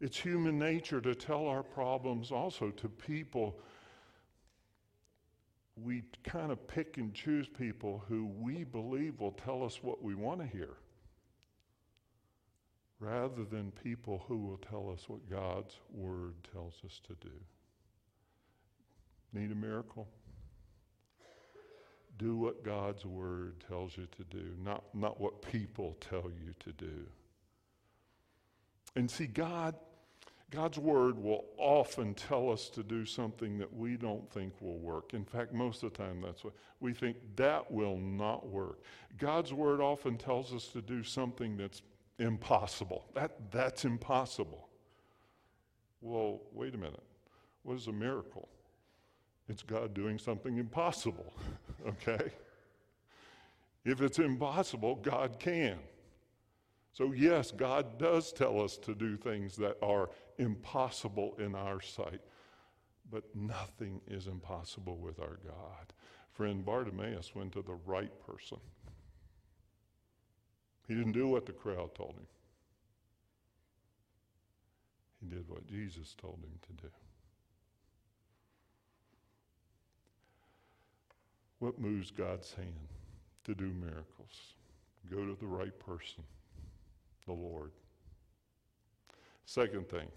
It's 0.00 0.18
human 0.18 0.58
nature 0.58 1.00
to 1.00 1.14
tell 1.14 1.46
our 1.46 1.62
problems 1.62 2.30
also 2.30 2.70
to 2.70 2.88
people. 2.88 3.58
We 5.76 6.02
kind 6.24 6.52
of 6.52 6.66
pick 6.68 6.98
and 6.98 7.12
choose 7.12 7.48
people 7.48 8.04
who 8.08 8.26
we 8.26 8.64
believe 8.64 9.20
will 9.20 9.32
tell 9.32 9.64
us 9.64 9.82
what 9.82 10.02
we 10.02 10.14
want 10.14 10.40
to 10.40 10.46
hear 10.46 10.76
rather 13.00 13.44
than 13.44 13.70
people 13.82 14.24
who 14.26 14.38
will 14.38 14.58
tell 14.58 14.90
us 14.90 15.08
what 15.08 15.28
God's 15.30 15.76
Word 15.92 16.34
tells 16.52 16.74
us 16.84 17.00
to 17.06 17.14
do. 17.20 17.34
Need 19.32 19.52
a 19.52 19.54
miracle? 19.54 20.08
Do 22.18 22.36
what 22.36 22.64
God's 22.64 23.06
Word 23.06 23.64
tells 23.66 23.96
you 23.96 24.06
to 24.16 24.24
do, 24.24 24.52
not, 24.62 24.84
not 24.92 25.20
what 25.20 25.40
people 25.40 25.96
tell 26.00 26.30
you 26.44 26.54
to 26.60 26.72
do. 26.72 27.06
And 28.96 29.10
see, 29.10 29.26
God 29.26 29.74
God's 30.50 30.78
word 30.78 31.18
will 31.18 31.44
often 31.58 32.14
tell 32.14 32.50
us 32.50 32.70
to 32.70 32.82
do 32.82 33.04
something 33.04 33.58
that 33.58 33.74
we 33.74 33.96
don't 33.96 34.30
think 34.30 34.54
will 34.60 34.78
work. 34.78 35.12
In 35.12 35.24
fact, 35.24 35.52
most 35.52 35.82
of 35.82 35.92
the 35.92 35.98
time, 35.98 36.22
that's 36.22 36.42
what 36.42 36.54
we 36.80 36.94
think 36.94 37.18
that 37.36 37.70
will 37.70 37.98
not 37.98 38.48
work. 38.48 38.80
God's 39.18 39.52
word 39.52 39.80
often 39.80 40.16
tells 40.16 40.54
us 40.54 40.68
to 40.68 40.80
do 40.80 41.02
something 41.02 41.58
that's 41.58 41.82
impossible. 42.18 43.04
That, 43.14 43.32
that's 43.50 43.84
impossible. 43.84 44.68
Well, 46.00 46.40
wait 46.52 46.74
a 46.74 46.78
minute. 46.78 47.02
What 47.62 47.76
is 47.76 47.86
a 47.86 47.92
miracle? 47.92 48.48
It's 49.48 49.62
God 49.62 49.94
doing 49.94 50.18
something 50.18 50.58
impossible, 50.58 51.32
okay? 51.86 52.30
If 53.84 54.02
it's 54.02 54.18
impossible, 54.18 54.96
God 54.96 55.38
can. 55.38 55.78
So, 56.92 57.12
yes, 57.12 57.50
God 57.50 57.98
does 57.98 58.32
tell 58.32 58.60
us 58.60 58.76
to 58.78 58.94
do 58.94 59.16
things 59.16 59.56
that 59.56 59.76
are 59.82 60.10
impossible 60.38 61.36
in 61.38 61.54
our 61.54 61.80
sight, 61.80 62.20
but 63.10 63.24
nothing 63.34 64.00
is 64.06 64.26
impossible 64.26 64.96
with 64.96 65.20
our 65.20 65.38
God. 65.46 65.92
Friend 66.32 66.64
Bartimaeus 66.64 67.34
went 67.34 67.52
to 67.52 67.62
the 67.62 67.78
right 67.86 68.12
person. 68.26 68.58
He 70.86 70.94
didn't 70.94 71.12
do 71.12 71.28
what 71.28 71.46
the 71.46 71.52
crowd 71.52 71.94
told 71.94 72.14
him, 72.14 72.26
he 75.20 75.26
did 75.26 75.48
what 75.48 75.66
Jesus 75.66 76.14
told 76.20 76.38
him 76.42 76.58
to 76.66 76.82
do. 76.82 76.90
What 81.58 81.78
moves 81.78 82.10
God's 82.10 82.52
hand 82.54 82.88
to 83.44 83.54
do 83.54 83.72
miracles? 83.72 84.54
Go 85.10 85.24
to 85.24 85.36
the 85.40 85.46
right 85.46 85.78
person 85.78 86.24
the 87.28 87.34
Lord. 87.34 87.70
Second 89.44 89.88
thing, 89.88 90.08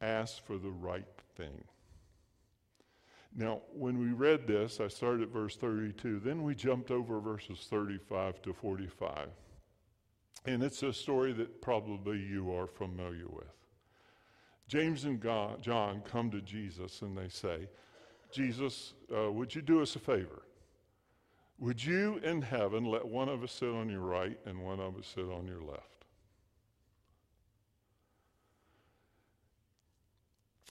ask 0.00 0.44
for 0.44 0.56
the 0.56 0.70
right 0.70 1.06
thing. 1.36 1.64
Now, 3.36 3.60
when 3.74 3.98
we 3.98 4.12
read 4.12 4.46
this, 4.46 4.80
I 4.80 4.88
started 4.88 5.22
at 5.22 5.28
verse 5.28 5.56
32. 5.56 6.20
Then 6.20 6.42
we 6.42 6.54
jumped 6.54 6.90
over 6.90 7.20
verses 7.20 7.66
35 7.68 8.40
to 8.42 8.52
45. 8.54 9.28
And 10.46 10.62
it's 10.62 10.82
a 10.82 10.92
story 10.92 11.32
that 11.34 11.60
probably 11.60 12.18
you 12.18 12.54
are 12.54 12.66
familiar 12.66 13.26
with. 13.28 13.52
James 14.66 15.04
and 15.04 15.20
God, 15.20 15.62
John 15.62 16.02
come 16.10 16.30
to 16.30 16.40
Jesus 16.40 17.02
and 17.02 17.16
they 17.16 17.28
say, 17.28 17.68
Jesus, 18.30 18.94
uh, 19.14 19.30
would 19.32 19.54
you 19.54 19.62
do 19.62 19.82
us 19.82 19.96
a 19.96 19.98
favor? 19.98 20.42
Would 21.58 21.84
you 21.84 22.20
in 22.22 22.42
heaven 22.42 22.84
let 22.84 23.06
one 23.06 23.28
of 23.28 23.42
us 23.42 23.52
sit 23.52 23.68
on 23.68 23.88
your 23.88 24.00
right 24.00 24.38
and 24.46 24.62
one 24.62 24.78
of 24.78 24.96
us 24.96 25.12
sit 25.14 25.24
on 25.24 25.46
your 25.46 25.60
left? 25.60 25.82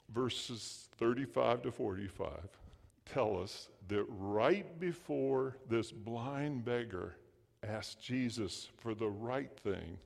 Verses 0.09 0.87
35 0.97 1.63
to 1.63 1.71
45 1.71 2.29
tell 3.05 3.41
us 3.41 3.69
that 3.87 4.05
right 4.09 4.79
before 4.79 5.57
this 5.69 5.91
blind 5.91 6.65
beggar 6.65 7.15
asked 7.63 8.01
Jesus 8.01 8.69
for 8.77 8.93
the 8.93 9.09
right 9.09 9.51
thing, 9.59 9.97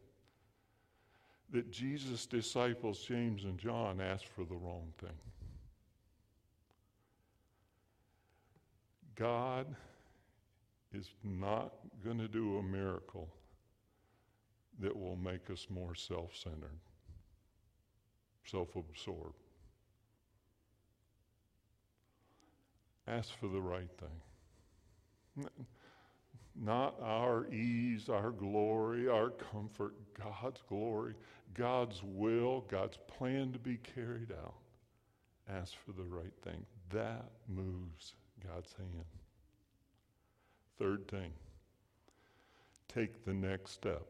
that 1.51 1.71
Jesus' 1.71 2.25
disciples, 2.25 2.99
James 3.01 3.43
and 3.43 3.57
John, 3.57 3.99
asked 3.99 4.27
for 4.27 4.43
the 4.43 4.55
wrong 4.55 4.93
thing. 4.99 5.09
God 9.21 9.67
is 10.91 11.11
not 11.23 11.73
going 12.03 12.17
to 12.17 12.27
do 12.27 12.57
a 12.57 12.63
miracle 12.63 13.29
that 14.79 14.97
will 14.97 15.15
make 15.15 15.51
us 15.51 15.67
more 15.69 15.93
self 15.93 16.35
centered, 16.35 16.79
self 18.43 18.75
absorbed. 18.75 19.35
Ask 23.07 23.29
for 23.39 23.47
the 23.47 23.61
right 23.61 23.91
thing. 23.99 25.47
Not 26.59 26.95
our 27.03 27.45
ease, 27.53 28.09
our 28.09 28.31
glory, 28.31 29.07
our 29.07 29.29
comfort, 29.29 29.93
God's 30.19 30.63
glory, 30.67 31.13
God's 31.53 32.01
will, 32.03 32.61
God's 32.61 32.97
plan 33.07 33.53
to 33.53 33.59
be 33.59 33.77
carried 33.77 34.31
out. 34.31 34.55
Ask 35.47 35.73
for 35.85 35.91
the 35.91 36.09
right 36.09 36.33
thing. 36.43 36.65
That 36.89 37.29
moves 37.47 38.15
God's 38.47 38.73
hand. 38.73 39.05
Third 40.79 41.07
thing, 41.07 41.31
take 42.87 43.23
the 43.25 43.33
next 43.33 43.71
step. 43.71 44.03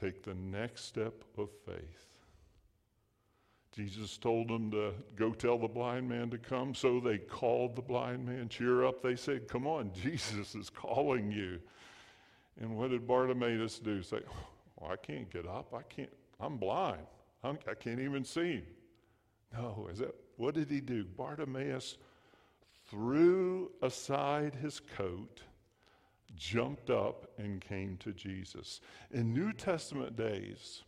Take 0.00 0.22
the 0.22 0.34
next 0.34 0.84
step 0.84 1.24
of 1.38 1.48
faith. 1.64 2.06
Jesus 3.74 4.16
told 4.16 4.48
them 4.48 4.70
to 4.70 4.94
go 5.16 5.32
tell 5.32 5.58
the 5.58 5.68
blind 5.68 6.08
man 6.08 6.30
to 6.30 6.38
come, 6.38 6.74
so 6.74 6.98
they 6.98 7.18
called 7.18 7.76
the 7.76 7.82
blind 7.82 8.26
man. 8.26 8.48
Cheer 8.48 8.86
up, 8.86 9.02
they 9.02 9.16
said, 9.16 9.48
Come 9.48 9.66
on, 9.66 9.90
Jesus 10.02 10.54
is 10.54 10.70
calling 10.70 11.30
you. 11.30 11.60
And 12.60 12.76
what 12.76 12.90
did 12.90 13.06
Bartimaeus 13.06 13.78
do? 13.78 14.02
Say, 14.02 14.20
oh, 14.80 14.86
I 14.86 14.96
can't 14.96 15.30
get 15.30 15.46
up. 15.46 15.74
I 15.74 15.82
can't, 15.82 16.12
I'm 16.40 16.56
blind. 16.56 17.06
I'm, 17.44 17.58
I 17.70 17.74
can 17.74 17.96
not 17.96 18.02
even 18.02 18.24
see. 18.24 18.62
No, 19.52 19.88
is 19.92 19.98
that, 19.98 20.14
what 20.36 20.54
did 20.54 20.70
he 20.70 20.80
do? 20.80 21.04
Bartimaeus 21.04 21.98
threw 22.88 23.70
aside 23.82 24.54
his 24.54 24.80
coat, 24.80 25.42
jumped 26.34 26.90
up, 26.90 27.30
and 27.38 27.60
came 27.60 27.96
to 27.98 28.12
Jesus. 28.12 28.80
In 29.10 29.34
New 29.34 29.52
Testament 29.52 30.16
days, 30.16 30.82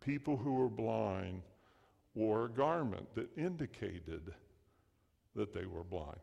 people 0.00 0.36
who 0.36 0.54
were 0.54 0.68
blind 0.68 1.42
wore 2.14 2.44
a 2.44 2.50
garment 2.50 3.14
that 3.14 3.36
indicated 3.36 4.34
that 5.34 5.52
they 5.52 5.66
were 5.66 5.82
blind. 5.82 6.20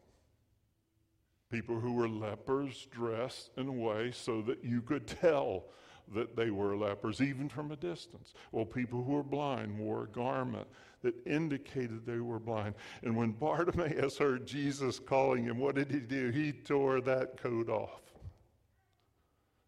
People 1.52 1.80
who 1.80 1.94
were 1.94 2.08
lepers 2.08 2.88
dressed 2.92 3.50
in 3.58 3.68
a 3.68 3.72
way 3.74 4.12
so 4.12 4.42
that 4.44 4.64
you 4.64 4.82
could 4.82 5.06
tell 5.06 5.66
that 6.14 6.36
they 6.36 6.50
were 6.50 6.76
lepers, 6.76 7.22
even 7.22 7.50
from 7.50 7.72
a 7.72 7.76
distance. 7.76 8.34
Well, 8.52 8.66
people 8.66 9.04
who 9.04 9.14
were 9.14 9.24
blind 9.24 9.78
wore 9.78 10.04
a 10.04 10.08
garment 10.08 10.68
that 11.02 11.16
indicated 11.26 12.06
they 12.06 12.20
were 12.20 12.40
blind. 12.40 12.76
And 13.04 13.16
when 13.16 13.32
Bartimaeus 13.32 14.18
heard 14.18 14.46
Jesus 14.46 15.00
calling 15.00 15.44
him, 15.46 15.58
what 15.58 15.76
did 15.76 15.92
he 15.92 16.00
do? 16.00 16.30
He 16.30 16.52
tore 16.52 17.02
that 17.02 17.42
coat 17.42 17.70
off. 17.70 18.02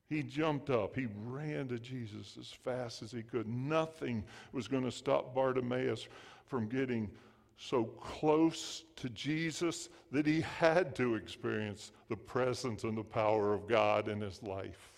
He 0.10 0.21
jumped 0.21 0.69
up. 0.69 0.95
He 0.95 1.08
ran 1.25 1.69
to 1.69 1.79
Jesus 1.79 2.38
as 2.39 2.51
fast 2.51 3.01
as 3.01 3.12
he 3.12 3.23
could. 3.23 3.47
Nothing 3.47 4.23
was 4.51 4.67
going 4.67 4.84
to 4.84 4.91
stop 4.91 5.34
Bartimaeus 5.34 6.08
from 6.45 6.67
getting 6.67 7.10
so 7.58 7.86
close 7.86 8.84
to 8.97 9.10
Jesus 9.10 9.89
that 10.12 10.25
he 10.25 10.41
had 10.41 10.95
to 10.95 11.15
experience 11.15 11.91
the 12.10 12.17
presence 12.17 12.84
and 12.84 12.97
the 12.97 13.03
power 13.03 13.53
of 13.53 13.67
God 13.67 14.08
in 14.08 14.21
his 14.21 14.43
life. 14.43 14.92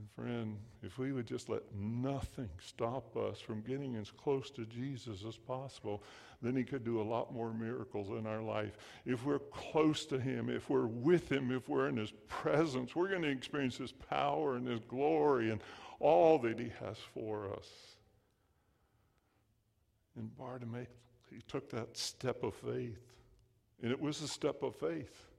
And 0.00 0.10
friend, 0.12 0.56
if 0.82 0.96
we 0.96 1.12
would 1.12 1.26
just 1.26 1.50
let 1.50 1.60
nothing 1.74 2.48
stop 2.58 3.18
us 3.18 3.38
from 3.38 3.60
getting 3.60 3.96
as 3.96 4.10
close 4.10 4.50
to 4.52 4.64
Jesus 4.64 5.24
as 5.28 5.36
possible, 5.36 6.02
then 6.40 6.56
He 6.56 6.64
could 6.64 6.84
do 6.84 7.02
a 7.02 7.04
lot 7.04 7.34
more 7.34 7.52
miracles 7.52 8.08
in 8.08 8.26
our 8.26 8.40
life. 8.40 8.78
If 9.04 9.26
we're 9.26 9.40
close 9.40 10.06
to 10.06 10.18
Him, 10.18 10.48
if 10.48 10.70
we're 10.70 10.86
with 10.86 11.30
Him, 11.30 11.50
if 11.50 11.68
we're 11.68 11.88
in 11.88 11.98
His 11.98 12.14
presence, 12.28 12.96
we're 12.96 13.10
going 13.10 13.20
to 13.22 13.28
experience 13.28 13.76
His 13.76 13.92
power 13.92 14.56
and 14.56 14.66
His 14.66 14.80
glory 14.88 15.50
and 15.50 15.60
all 15.98 16.38
that 16.38 16.58
He 16.58 16.72
has 16.80 16.96
for 17.12 17.52
us. 17.52 17.68
And 20.16 20.34
Bartimaeus, 20.34 20.88
he 21.30 21.42
took 21.46 21.68
that 21.72 21.98
step 21.98 22.42
of 22.42 22.54
faith. 22.54 23.04
And 23.82 23.92
it 23.92 24.00
was 24.00 24.22
a 24.22 24.28
step 24.28 24.62
of 24.62 24.76
faith. 24.76 25.29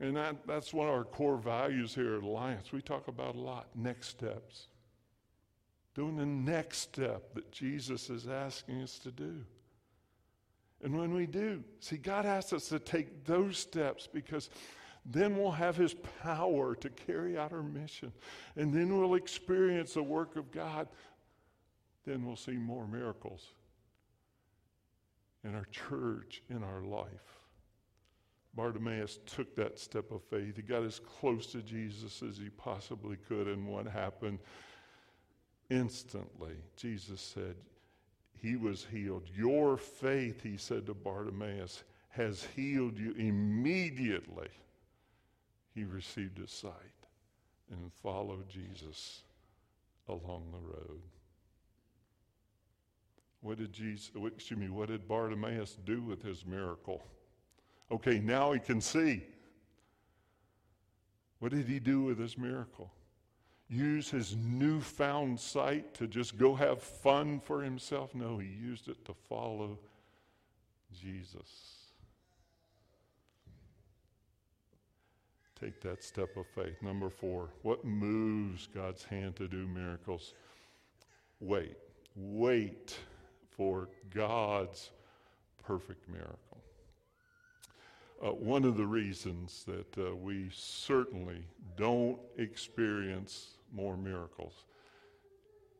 And 0.00 0.16
that, 0.16 0.46
that's 0.46 0.72
one 0.72 0.88
of 0.88 0.94
our 0.94 1.04
core 1.04 1.38
values 1.38 1.94
here 1.94 2.16
at 2.16 2.22
Alliance. 2.22 2.72
We 2.72 2.80
talk 2.80 3.08
about 3.08 3.34
a 3.34 3.40
lot 3.40 3.68
next 3.74 4.08
steps. 4.08 4.68
Doing 5.94 6.16
the 6.16 6.26
next 6.26 6.78
step 6.78 7.34
that 7.34 7.50
Jesus 7.50 8.08
is 8.08 8.28
asking 8.28 8.82
us 8.82 8.98
to 9.00 9.10
do. 9.10 9.44
And 10.84 10.96
when 10.96 11.12
we 11.12 11.26
do, 11.26 11.64
see, 11.80 11.96
God 11.96 12.24
asks 12.24 12.52
us 12.52 12.68
to 12.68 12.78
take 12.78 13.24
those 13.24 13.58
steps 13.58 14.06
because 14.06 14.50
then 15.04 15.36
we'll 15.36 15.50
have 15.50 15.76
His 15.76 15.94
power 16.22 16.76
to 16.76 16.88
carry 16.90 17.36
out 17.36 17.52
our 17.52 17.62
mission. 17.62 18.12
And 18.54 18.72
then 18.72 18.96
we'll 18.96 19.14
experience 19.14 19.94
the 19.94 20.02
work 20.04 20.36
of 20.36 20.52
God. 20.52 20.86
Then 22.06 22.24
we'll 22.24 22.36
see 22.36 22.52
more 22.52 22.86
miracles 22.86 23.44
in 25.42 25.56
our 25.56 25.66
church, 25.72 26.42
in 26.48 26.62
our 26.62 26.82
life. 26.82 27.37
Bartimaeus 28.58 29.20
took 29.24 29.54
that 29.54 29.78
step 29.78 30.10
of 30.10 30.20
faith. 30.24 30.56
He 30.56 30.62
got 30.62 30.82
as 30.82 30.98
close 30.98 31.46
to 31.52 31.62
Jesus 31.62 32.24
as 32.28 32.38
he 32.38 32.48
possibly 32.48 33.16
could. 33.28 33.46
And 33.46 33.68
what 33.68 33.86
happened? 33.86 34.40
Instantly, 35.70 36.54
Jesus 36.76 37.20
said, 37.20 37.54
He 38.32 38.56
was 38.56 38.84
healed. 38.90 39.28
Your 39.32 39.76
faith, 39.76 40.42
he 40.42 40.56
said 40.56 40.86
to 40.86 40.94
Bartimaeus, 40.94 41.84
has 42.08 42.48
healed 42.56 42.98
you. 42.98 43.14
Immediately, 43.16 44.48
he 45.72 45.84
received 45.84 46.36
his 46.38 46.50
sight 46.50 46.72
and 47.70 47.92
followed 48.02 48.48
Jesus 48.48 49.22
along 50.08 50.50
the 50.50 50.58
road. 50.58 51.02
What 53.40 53.58
did 53.58 53.72
Jesus, 53.72 54.10
excuse 54.34 54.58
me, 54.58 54.68
what 54.68 54.88
did 54.88 55.06
Bartimaeus 55.06 55.76
do 55.84 56.02
with 56.02 56.24
his 56.24 56.44
miracle? 56.44 57.04
Okay, 57.90 58.20
now 58.20 58.52
he 58.52 58.60
can 58.60 58.80
see. 58.80 59.22
What 61.38 61.52
did 61.52 61.66
he 61.66 61.78
do 61.78 62.02
with 62.02 62.18
his 62.18 62.36
miracle? 62.36 62.90
Use 63.68 64.10
his 64.10 64.34
newfound 64.36 65.38
sight 65.38 65.94
to 65.94 66.06
just 66.06 66.38
go 66.38 66.54
have 66.54 66.82
fun 66.82 67.40
for 67.40 67.62
himself? 67.62 68.14
No, 68.14 68.38
he 68.38 68.48
used 68.48 68.88
it 68.88 69.04
to 69.04 69.14
follow 69.28 69.78
Jesus. 70.92 71.78
Take 75.60 75.80
that 75.82 76.02
step 76.02 76.36
of 76.36 76.46
faith. 76.46 76.80
Number 76.82 77.10
four, 77.10 77.50
what 77.62 77.84
moves 77.84 78.68
God's 78.72 79.04
hand 79.04 79.36
to 79.36 79.48
do 79.48 79.66
miracles? 79.66 80.34
Wait. 81.40 81.76
Wait 82.16 82.96
for 83.50 83.88
God's 84.14 84.90
perfect 85.62 86.08
miracle. 86.08 86.47
Uh, 88.20 88.30
one 88.30 88.64
of 88.64 88.76
the 88.76 88.86
reasons 88.86 89.64
that 89.64 89.98
uh, 89.98 90.14
we 90.14 90.50
certainly 90.52 91.44
don't 91.76 92.18
experience 92.36 93.58
more 93.72 93.96
miracles 93.96 94.64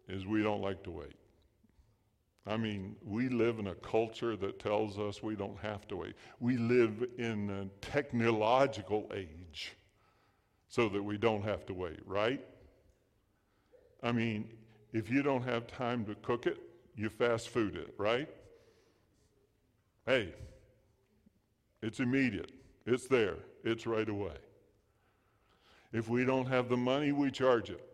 is 0.09 0.27
we 0.27 0.43
don't 0.43 0.63
like 0.63 0.83
to 0.85 0.91
wait. 0.91 1.17
I 2.47 2.57
mean, 2.57 2.97
we 3.05 3.29
live 3.29 3.59
in 3.59 3.67
a 3.67 3.75
culture 3.75 4.35
that 4.37 4.59
tells 4.59 4.99
us 4.99 5.23
we 5.23 5.37
don't 5.37 5.59
have 5.59 5.87
to 5.89 5.97
wait. 5.97 6.15
We 6.41 6.57
live 6.57 7.05
in 7.19 7.51
a 7.51 7.67
technological 7.85 9.11
age 9.15 9.77
so 10.69 10.89
that 10.89 11.03
we 11.03 11.19
don't 11.19 11.43
have 11.43 11.67
to 11.67 11.75
wait, 11.75 12.01
right? 12.07 12.45
I 14.03 14.13
mean, 14.13 14.49
if 14.93 15.11
you 15.11 15.23
don't 15.23 15.43
have 15.43 15.67
time 15.67 16.05
to 16.07 16.15
cook 16.15 16.47
it, 16.47 16.59
you 16.95 17.11
fast 17.11 17.51
food 17.51 17.77
it, 17.77 17.93
right? 17.99 18.29
Hey, 20.07 20.33
it's 21.83 22.01
immediate. 22.01 22.53
It's 22.87 23.07
there. 23.07 23.37
It's 23.65 23.87
right 23.87 24.09
away. 24.09 24.37
If 25.93 26.09
we 26.09 26.25
don't 26.25 26.47
have 26.47 26.69
the 26.69 26.77
money, 26.77 27.13
we 27.13 27.31
charge 27.31 27.71
it. 27.71 27.85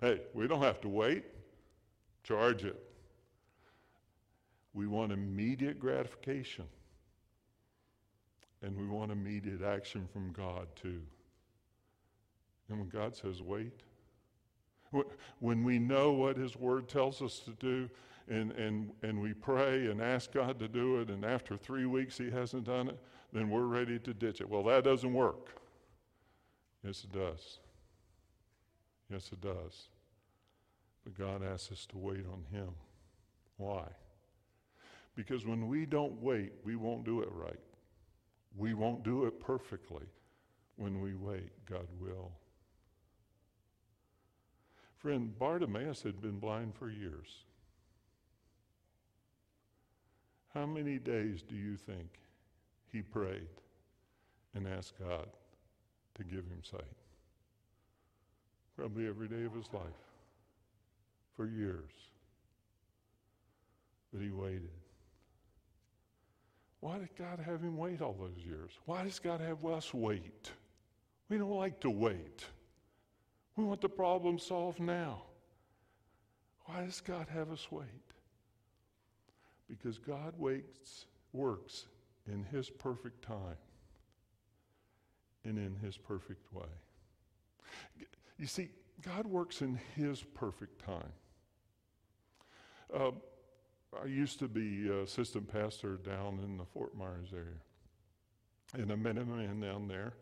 Hey, 0.00 0.20
we 0.34 0.48
don't 0.48 0.62
have 0.62 0.80
to 0.82 0.88
wait. 0.88 1.24
Charge 2.22 2.64
it. 2.64 2.80
We 4.72 4.86
want 4.86 5.12
immediate 5.12 5.78
gratification. 5.78 6.64
And 8.62 8.76
we 8.76 8.86
want 8.86 9.12
immediate 9.12 9.62
action 9.62 10.08
from 10.12 10.32
God, 10.32 10.68
too. 10.74 11.02
And 12.68 12.78
when 12.78 12.88
God 12.88 13.14
says, 13.14 13.42
wait, 13.42 13.82
when 15.38 15.64
we 15.64 15.78
know 15.78 16.12
what 16.12 16.36
His 16.36 16.56
Word 16.56 16.88
tells 16.88 17.20
us 17.20 17.40
to 17.40 17.50
do, 17.52 17.90
and, 18.28 18.52
and, 18.52 18.92
and 19.02 19.20
we 19.20 19.34
pray 19.34 19.86
and 19.86 20.00
ask 20.00 20.32
God 20.32 20.58
to 20.58 20.68
do 20.68 21.00
it, 21.00 21.10
and 21.10 21.24
after 21.24 21.56
three 21.56 21.86
weeks 21.86 22.16
He 22.18 22.30
hasn't 22.30 22.64
done 22.64 22.88
it, 22.88 22.98
then 23.32 23.50
we're 23.50 23.66
ready 23.66 23.98
to 23.98 24.14
ditch 24.14 24.40
it. 24.40 24.48
Well, 24.48 24.62
that 24.64 24.84
doesn't 24.84 25.12
work. 25.12 25.60
Yes, 26.84 27.04
it 27.04 27.12
does. 27.12 27.58
Yes, 29.10 29.30
it 29.32 29.40
does. 29.40 29.88
But 31.04 31.18
God 31.18 31.42
asks 31.42 31.72
us 31.72 31.86
to 31.86 31.98
wait 31.98 32.24
on 32.32 32.44
Him. 32.50 32.70
Why? 33.56 33.84
Because 35.14 35.46
when 35.46 35.68
we 35.68 35.86
don't 35.86 36.20
wait, 36.20 36.52
we 36.64 36.76
won't 36.76 37.04
do 37.04 37.20
it 37.20 37.28
right. 37.32 37.60
We 38.56 38.74
won't 38.74 39.04
do 39.04 39.24
it 39.26 39.40
perfectly. 39.40 40.06
When 40.76 41.00
we 41.00 41.14
wait, 41.14 41.50
God 41.70 41.86
will. 42.00 42.32
Friend, 44.96 45.38
Bartimaeus 45.38 46.02
had 46.02 46.20
been 46.20 46.38
blind 46.38 46.74
for 46.74 46.90
years. 46.90 47.44
How 50.54 50.66
many 50.66 50.98
days 50.98 51.42
do 51.42 51.56
you 51.56 51.76
think 51.76 52.08
he 52.92 53.02
prayed 53.02 53.48
and 54.54 54.68
asked 54.68 54.94
God 55.00 55.26
to 56.14 56.24
give 56.24 56.44
him 56.44 56.62
sight? 56.62 56.84
Probably 58.76 59.08
every 59.08 59.26
day 59.26 59.44
of 59.44 59.52
his 59.52 59.66
life 59.72 59.82
for 61.36 61.46
years. 61.46 61.90
But 64.12 64.22
he 64.22 64.30
waited. 64.30 64.70
Why 66.78 66.98
did 66.98 67.16
God 67.18 67.40
have 67.44 67.60
him 67.60 67.76
wait 67.76 68.00
all 68.00 68.12
those 68.12 68.44
years? 68.44 68.70
Why 68.84 69.02
does 69.02 69.18
God 69.18 69.40
have 69.40 69.64
us 69.64 69.92
wait? 69.92 70.50
We 71.28 71.38
don't 71.38 71.50
like 71.50 71.80
to 71.80 71.90
wait. 71.90 72.44
We 73.56 73.64
want 73.64 73.80
the 73.80 73.88
problem 73.88 74.38
solved 74.38 74.78
now. 74.78 75.22
Why 76.66 76.84
does 76.84 77.00
God 77.00 77.26
have 77.32 77.50
us 77.50 77.66
wait? 77.70 78.03
Because 79.68 79.98
God 79.98 80.34
waits, 80.38 81.06
works 81.32 81.86
in 82.30 82.44
His 82.44 82.70
perfect 82.70 83.22
time 83.22 83.56
and 85.44 85.58
in 85.58 85.76
His 85.76 85.96
perfect 85.96 86.52
way. 86.52 86.66
You 88.38 88.46
see, 88.46 88.68
God 89.02 89.26
works 89.26 89.62
in 89.62 89.78
His 89.96 90.22
perfect 90.22 90.84
time. 90.84 91.12
Uh, 92.94 93.10
I 94.02 94.06
used 94.06 94.38
to 94.40 94.48
be 94.48 94.88
assistant 94.88 95.50
pastor 95.50 95.96
down 95.96 96.40
in 96.42 96.56
the 96.56 96.64
Fort 96.64 96.96
Myers 96.96 97.28
area. 97.32 97.60
And 98.74 98.90
I 98.90 98.96
met 98.96 99.18
a 99.18 99.24
man 99.24 99.60
down 99.60 99.86
there 99.88 100.14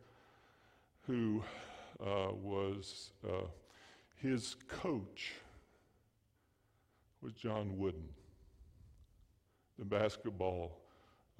who 1.06 1.42
uh, 2.00 2.32
was 2.32 3.12
uh, 3.26 3.46
his 4.16 4.56
coach 4.68 5.32
was 7.20 7.32
John 7.32 7.78
Wooden, 7.78 8.08
the 9.82 9.96
basketball 9.96 10.78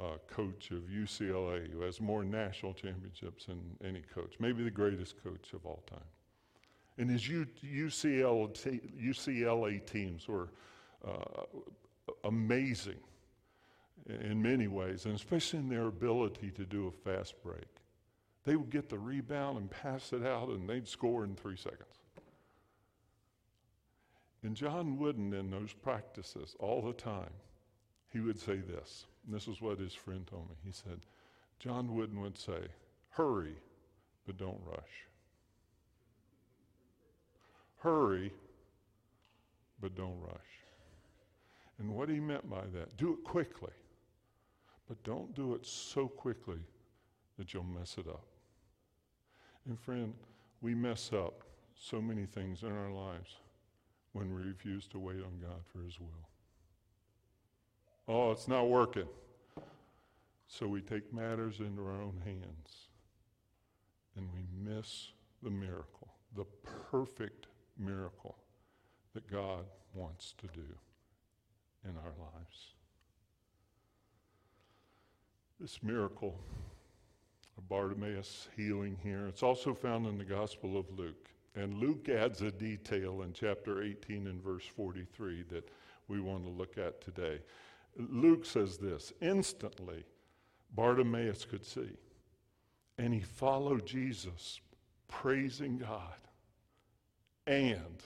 uh, 0.01 0.17
coach 0.27 0.73
of 0.73 0.83
UCLA, 0.85 1.71
who 1.71 1.81
has 1.83 2.01
more 2.01 2.25
national 2.25 2.75
championships 2.75 3.47
than 3.47 3.61
any 3.85 4.03
coach, 4.15 4.35
maybe 4.41 4.65
the 4.65 4.71
greatest 4.71 5.23
coach 5.23 5.53
of 5.53 5.65
all 5.65 5.83
time. 5.89 6.01
And 6.99 7.09
his 7.09 7.29
U- 7.29 7.47
UCLA, 7.65 8.81
UCLA 9.01 9.87
teams 9.87 10.27
were 10.27 10.51
uh, 11.07 11.45
amazing 12.25 12.99
in 14.09 14.43
many 14.43 14.67
ways, 14.67 15.05
and 15.05 15.15
especially 15.15 15.61
in 15.61 15.69
their 15.69 15.87
ability 15.87 16.51
to 16.51 16.65
do 16.65 16.89
a 16.89 16.91
fast 16.91 17.41
break. 17.45 17.69
They 18.45 18.57
would 18.57 18.71
get 18.71 18.89
the 18.89 18.99
rebound 18.99 19.59
and 19.59 19.71
pass 19.71 20.13
it 20.13 20.27
out, 20.27 20.49
and 20.49 20.69
they'd 20.69 20.89
score 20.89 21.23
in 21.23 21.37
three 21.37 21.57
seconds. 21.57 22.01
And 24.43 24.57
John 24.57 24.99
Wooden, 24.99 25.33
in 25.33 25.51
those 25.51 25.73
practices 25.73 26.57
all 26.59 26.83
the 26.83 26.93
time, 26.93 27.31
he 28.13 28.21
would 28.21 28.39
say 28.39 28.57
this. 28.57 29.07
This 29.29 29.49
is 29.49 29.61
what 29.61 29.79
his 29.79 29.95
friend 29.95 30.27
told 30.27 30.49
me. 30.49 30.57
He 30.65 30.73
said, 30.73 31.01
John 31.59 31.95
Wooden 31.95 32.21
would 32.21 32.39
say, 32.39 32.69
Hurry, 33.11 33.57
but 34.27 34.37
don't 34.37 34.61
rush. 34.67 35.07
Hurry, 37.79 38.33
but 39.81 39.95
don't 39.97 40.21
rush. 40.21 40.53
And 41.79 41.91
what 41.91 42.09
he 42.09 42.21
meant 42.21 42.49
by 42.49 42.63
that, 42.75 42.97
do 42.97 43.13
it 43.13 43.25
quickly, 43.25 43.73
but 44.89 45.03
don't 45.05 45.35
do 45.35 45.55
it 45.55 45.67
so 45.67 46.07
quickly 46.07 46.61
that 47.39 47.53
you'll 47.53 47.65
mess 47.65 47.97
it 47.99 48.07
up. 48.07 48.25
And 49.67 49.79
friend, 49.79 50.15
we 50.61 50.75
mess 50.75 51.13
up 51.13 51.43
so 51.75 52.01
many 52.01 52.27
things 52.27 52.63
in 52.63 52.71
our 52.71 52.91
lives 52.91 53.37
when 54.13 54.35
we 54.35 54.43
refuse 54.43 54.87
to 54.89 54.99
wait 54.99 55.17
on 55.17 55.41
God 55.41 55.63
for 55.73 55.83
His 55.83 55.99
will. 55.99 56.29
Oh, 58.09 58.31
it's 58.33 58.49
not 58.49 58.69
working. 58.69 59.09
So 60.49 60.67
we 60.67 60.81
take 60.81 61.13
matters 61.13 61.61
into 61.61 61.83
our 61.83 62.03
own 62.03 62.21
hands 62.25 62.89
and 64.17 64.29
we 64.35 64.45
miss 64.71 65.09
the 65.43 65.51
miracle, 65.51 66.09
the 66.37 66.45
perfect 66.91 67.47
miracle 67.79 68.37
that 69.15 69.31
God 69.31 69.65
wants 69.95 70.35
to 70.39 70.47
do 70.49 70.67
in 71.85 71.97
our 71.97 72.13
lives. 72.19 72.75
This 75.61 75.83
miracle 75.83 76.39
of 77.57 77.69
Bartimaeus 77.69 78.49
healing 78.57 78.97
here. 79.03 79.27
It's 79.29 79.43
also 79.43 79.75
found 79.75 80.07
in 80.07 80.19
the 80.19 80.25
Gospel 80.25 80.77
of 80.77 80.87
Luke. 80.99 81.29
And 81.55 81.79
Luke 81.79 82.09
adds 82.09 82.41
a 82.43 82.51
detail 82.51 83.23
in 83.23 83.33
chapter 83.33 83.83
18 83.83 84.27
and 84.27 84.43
verse 84.43 84.65
43 84.65 85.45
that 85.51 85.69
we 86.09 86.21
want 86.21 86.45
to 86.45 86.51
look 86.51 86.79
at 86.79 87.01
today. 87.01 87.41
Luke 87.97 88.45
says 88.45 88.79
this 88.79 89.13
Instantly, 89.21 90.05
Bartimaeus 90.75 91.45
could 91.45 91.65
see, 91.65 91.91
and 92.99 93.13
he 93.13 93.21
followed 93.21 93.87
Jesus, 93.87 94.61
praising 95.09 95.79
God. 95.79 96.15
And, 97.47 98.03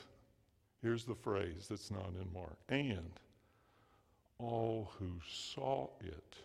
here's 0.82 1.04
the 1.04 1.14
phrase 1.14 1.66
that's 1.68 1.90
not 1.90 2.10
in 2.20 2.32
Mark, 2.32 2.56
and 2.68 3.10
all 4.38 4.90
who 4.98 5.12
saw 5.28 5.88
it 6.00 6.36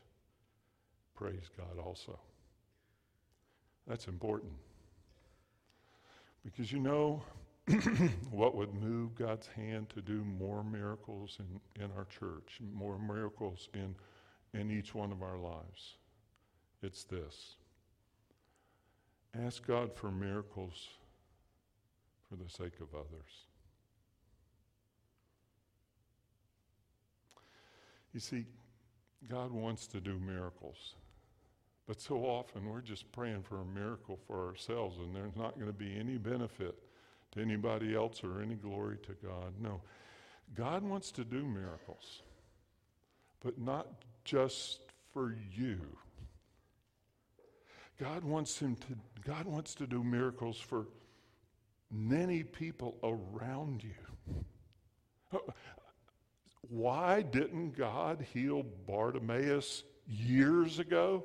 praise 1.16 1.50
God 1.56 1.78
also. 1.84 2.18
That's 3.88 4.08
important. 4.08 4.54
Because 6.44 6.72
you 6.72 6.80
know 6.80 7.22
what 8.32 8.56
would 8.56 8.74
move 8.74 9.16
God's 9.16 9.48
hand 9.48 9.90
to 9.90 10.02
do 10.02 10.24
more 10.40 10.64
miracles 10.64 11.38
in, 11.40 11.84
in 11.84 11.92
our 11.98 12.06
church, 12.06 12.60
more 12.74 12.98
miracles 12.98 13.70
in, 13.74 13.96
in 14.60 14.72
each 14.72 14.96
one 14.96 15.12
of 15.12 15.22
our 15.22 15.38
lives? 15.38 15.96
It's 16.82 17.04
this 17.04 17.56
ask 19.46 19.66
God 19.66 19.96
for 19.96 20.12
miracles 20.12 20.90
for 22.28 22.36
the 22.36 22.50
sake 22.50 22.82
of 22.82 22.94
others. 22.94 23.46
You 28.14 28.20
see, 28.20 28.46
God 29.30 29.52
wants 29.52 29.88
to 29.88 30.02
do 30.02 30.20
miracles. 30.20 30.96
But 31.88 32.02
so 32.02 32.26
often 32.26 32.70
we're 32.70 32.82
just 32.82 33.10
praying 33.12 33.44
for 33.44 33.62
a 33.62 33.66
miracle 33.66 34.20
for 34.28 34.48
ourselves, 34.48 34.98
and 35.00 35.16
there's 35.16 35.36
not 35.36 35.56
going 35.56 35.68
to 35.68 35.78
be 35.78 35.96
any 35.98 36.18
benefit 36.18 36.76
to 37.32 37.42
anybody 37.42 37.96
else 37.96 38.24
or 38.24 38.42
any 38.42 38.56
glory 38.56 38.98
to 39.04 39.14
God. 39.26 39.54
No. 39.60 39.82
God 40.56 40.84
wants 40.84 41.12
to 41.14 41.24
do 41.24 41.46
miracles, 41.46 42.22
but 43.44 43.58
not 43.60 43.88
just 44.26 44.80
for 45.14 45.36
you. 45.56 45.80
God 48.00 48.24
wants 48.24 48.60
him 48.60 48.76
to 48.76 48.96
God 49.24 49.46
wants 49.46 49.76
to 49.76 49.86
do 49.86 50.04
miracles 50.04 50.58
for 50.60 50.88
many 51.92 52.44
people 52.44 52.98
around 53.04 53.84
you. 53.84 55.40
Why 56.70 57.22
didn't 57.22 57.78
God 57.78 58.26
heal 58.34 58.64
Bartimaeus 58.88 59.84
years 60.08 60.80
ago? 60.80 61.24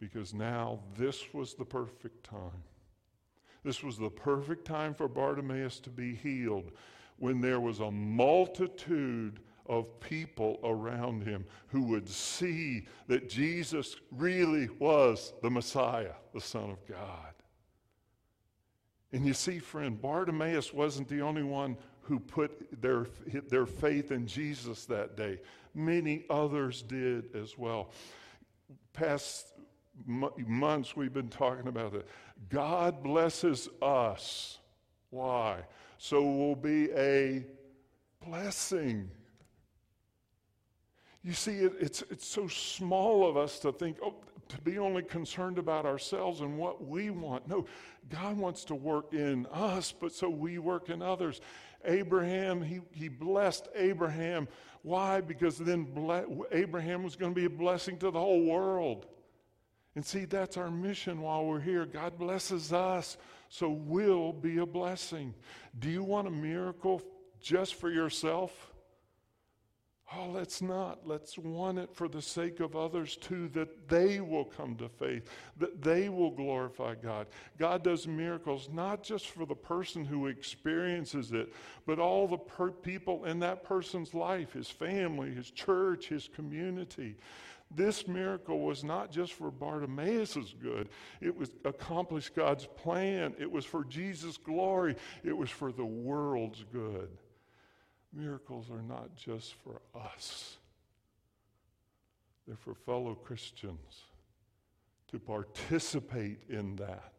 because 0.00 0.32
now 0.32 0.78
this 0.96 1.32
was 1.32 1.54
the 1.54 1.64
perfect 1.64 2.24
time. 2.24 2.62
This 3.64 3.82
was 3.82 3.98
the 3.98 4.10
perfect 4.10 4.64
time 4.64 4.94
for 4.94 5.08
Bartimaeus 5.08 5.80
to 5.80 5.90
be 5.90 6.14
healed 6.14 6.72
when 7.18 7.40
there 7.40 7.60
was 7.60 7.80
a 7.80 7.90
multitude 7.90 9.40
of 9.66 10.00
people 10.00 10.58
around 10.64 11.24
him 11.24 11.44
who 11.68 11.82
would 11.82 12.08
see 12.08 12.86
that 13.06 13.28
Jesus 13.28 13.96
really 14.10 14.68
was 14.78 15.34
the 15.42 15.50
Messiah, 15.50 16.14
the 16.32 16.40
Son 16.40 16.70
of 16.70 16.86
God. 16.86 17.34
And 19.12 19.26
you 19.26 19.34
see, 19.34 19.58
friend, 19.58 20.00
Bartimaeus 20.00 20.72
wasn't 20.72 21.08
the 21.08 21.20
only 21.20 21.42
one 21.42 21.76
who 22.02 22.18
put 22.18 22.80
their, 22.80 23.06
their 23.48 23.66
faith 23.66 24.10
in 24.12 24.26
Jesus 24.26 24.86
that 24.86 25.16
day. 25.16 25.40
Many 25.74 26.24
others 26.30 26.82
did 26.82 27.34
as 27.36 27.58
well. 27.58 27.90
Past 28.92 29.52
months, 30.06 30.96
we've 30.96 31.12
been 31.12 31.28
talking 31.28 31.68
about 31.68 31.94
it. 31.94 32.06
God 32.48 33.02
blesses 33.02 33.68
us. 33.82 34.58
Why? 35.10 35.60
So 35.98 36.22
we'll 36.22 36.54
be 36.54 36.90
a 36.92 37.44
blessing. 38.24 39.10
You 41.22 41.32
see, 41.32 41.58
it, 41.58 41.72
it's, 41.80 42.02
it's 42.10 42.26
so 42.26 42.46
small 42.48 43.28
of 43.28 43.36
us 43.36 43.58
to 43.60 43.72
think, 43.72 43.98
oh, 44.02 44.14
to 44.48 44.60
be 44.62 44.78
only 44.78 45.02
concerned 45.02 45.58
about 45.58 45.84
ourselves 45.84 46.40
and 46.40 46.56
what 46.56 46.86
we 46.86 47.10
want. 47.10 47.46
No, 47.48 47.66
God 48.08 48.38
wants 48.38 48.64
to 48.66 48.74
work 48.74 49.12
in 49.12 49.46
us, 49.52 49.92
but 49.92 50.12
so 50.12 50.28
we 50.28 50.58
work 50.58 50.88
in 50.88 51.02
others. 51.02 51.40
Abraham, 51.84 52.62
he, 52.62 52.80
he 52.92 53.08
blessed 53.08 53.68
Abraham. 53.74 54.48
Why? 54.82 55.20
Because 55.20 55.58
then 55.58 55.84
ble- 55.84 56.46
Abraham 56.50 57.02
was 57.02 57.16
going 57.16 57.34
to 57.34 57.38
be 57.38 57.46
a 57.46 57.50
blessing 57.50 57.98
to 57.98 58.10
the 58.10 58.18
whole 58.18 58.44
world. 58.44 59.06
And 59.98 60.06
see, 60.06 60.26
that's 60.26 60.56
our 60.56 60.70
mission 60.70 61.22
while 61.22 61.44
we're 61.44 61.58
here. 61.58 61.84
God 61.84 62.20
blesses 62.20 62.72
us, 62.72 63.16
so 63.48 63.68
we'll 63.68 64.32
be 64.32 64.58
a 64.58 64.64
blessing. 64.64 65.34
Do 65.76 65.90
you 65.90 66.04
want 66.04 66.28
a 66.28 66.30
miracle 66.30 67.02
just 67.40 67.74
for 67.74 67.90
yourself? 67.90 68.72
Oh, 70.14 70.28
let's 70.28 70.62
not. 70.62 71.00
Let's 71.04 71.36
want 71.36 71.80
it 71.80 71.92
for 71.92 72.06
the 72.06 72.22
sake 72.22 72.60
of 72.60 72.76
others 72.76 73.16
too, 73.16 73.48
that 73.54 73.88
they 73.88 74.20
will 74.20 74.44
come 74.44 74.76
to 74.76 74.88
faith, 74.88 75.28
that 75.56 75.82
they 75.82 76.08
will 76.08 76.30
glorify 76.30 76.94
God. 76.94 77.26
God 77.58 77.82
does 77.82 78.06
miracles 78.06 78.68
not 78.72 79.02
just 79.02 79.26
for 79.26 79.46
the 79.46 79.56
person 79.56 80.04
who 80.04 80.28
experiences 80.28 81.32
it, 81.32 81.52
but 81.86 81.98
all 81.98 82.28
the 82.28 82.38
per- 82.38 82.70
people 82.70 83.24
in 83.24 83.40
that 83.40 83.64
person's 83.64 84.14
life, 84.14 84.52
his 84.52 84.68
family, 84.70 85.34
his 85.34 85.50
church, 85.50 86.06
his 86.06 86.28
community. 86.28 87.16
This 87.70 88.08
miracle 88.08 88.60
was 88.60 88.82
not 88.82 89.10
just 89.10 89.34
for 89.34 89.50
Bartimaeus' 89.50 90.54
good, 90.62 90.88
it 91.20 91.36
was 91.36 91.50
accomplished 91.64 92.34
God's 92.34 92.66
plan. 92.66 93.34
It 93.38 93.50
was 93.50 93.64
for 93.64 93.84
Jesus' 93.84 94.38
glory, 94.38 94.96
it 95.22 95.36
was 95.36 95.50
for 95.50 95.70
the 95.70 95.84
world's 95.84 96.64
good. 96.72 97.10
Miracles 98.12 98.70
are 98.70 98.82
not 98.82 99.14
just 99.14 99.54
for 99.54 99.82
us, 99.94 100.56
they're 102.46 102.56
for 102.56 102.74
fellow 102.74 103.14
Christians 103.14 104.04
to 105.08 105.18
participate 105.18 106.42
in 106.48 106.76
that. 106.76 107.12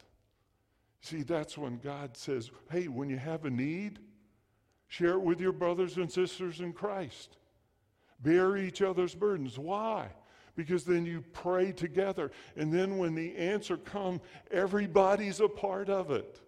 See, 1.02 1.22
that's 1.22 1.58
when 1.58 1.78
God 1.78 2.18
says, 2.18 2.52
hey, 2.72 2.88
when 2.88 3.10
you 3.10 3.18
have 3.18 3.46
a 3.46 3.50
need, 3.50 4.00
share 4.88 5.14
it 5.14 5.22
with 5.22 5.40
your 5.40 5.54
brothers 5.54 5.98
and 5.98 6.12
sisters 6.12 6.60
in 6.60 6.74
Christ. 6.74 7.38
Bear 8.22 8.58
each 8.58 8.82
other's 8.82 9.16
burdens. 9.16 9.58
Why? 9.58 10.10
Because 10.60 10.84
then 10.84 11.06
you 11.06 11.24
pray 11.32 11.72
together. 11.72 12.32
And 12.58 12.74
then 12.74 12.98
when 12.98 13.16
the 13.16 13.34
answer 13.38 13.78
comes, 13.78 14.20
everybody's 14.52 15.40
a 15.40 15.48
part 15.48 15.90
of 15.90 16.12
it. 16.12 16.42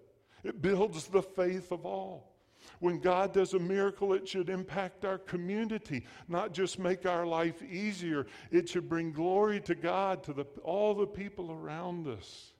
It 0.43 0.61
builds 0.61 1.07
the 1.07 1.21
faith 1.21 1.71
of 1.71 1.85
all. 1.85 2.33
When 2.79 2.99
God 2.99 3.33
does 3.33 3.53
a 3.53 3.59
miracle, 3.59 4.11
it 4.11 4.27
should 4.27 4.49
impact 4.49 5.05
our 5.05 5.17
community, 5.17 6.05
not 6.27 6.51
just 6.51 6.77
make 6.77 7.05
our 7.05 7.25
life 7.25 7.63
easier. 7.63 8.27
It 8.51 8.67
should 8.67 8.89
bring 8.89 9.13
glory 9.13 9.61
to 9.61 9.75
God, 9.75 10.23
to 10.23 10.33
the, 10.33 10.43
all 10.61 10.93
the 10.93 11.07
people 11.07 11.49
around 11.49 12.05
us. 12.09 12.51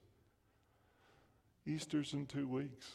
Easter's 1.66 2.14
in 2.14 2.28
two 2.28 2.48
weeks. 2.48 2.92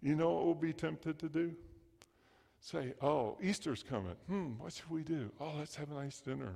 You 0.00 0.14
know 0.14 0.34
what 0.34 0.44
we'll 0.44 0.54
be 0.54 0.72
tempted 0.72 1.18
to 1.18 1.28
do? 1.28 1.52
Say, 2.60 2.94
oh, 3.02 3.36
Easter's 3.42 3.82
coming. 3.82 4.14
Hmm, 4.28 4.50
what 4.58 4.72
should 4.72 4.88
we 4.88 5.02
do? 5.02 5.32
Oh, 5.40 5.54
let's 5.58 5.74
have 5.74 5.90
a 5.90 5.94
nice 5.94 6.20
dinner. 6.20 6.54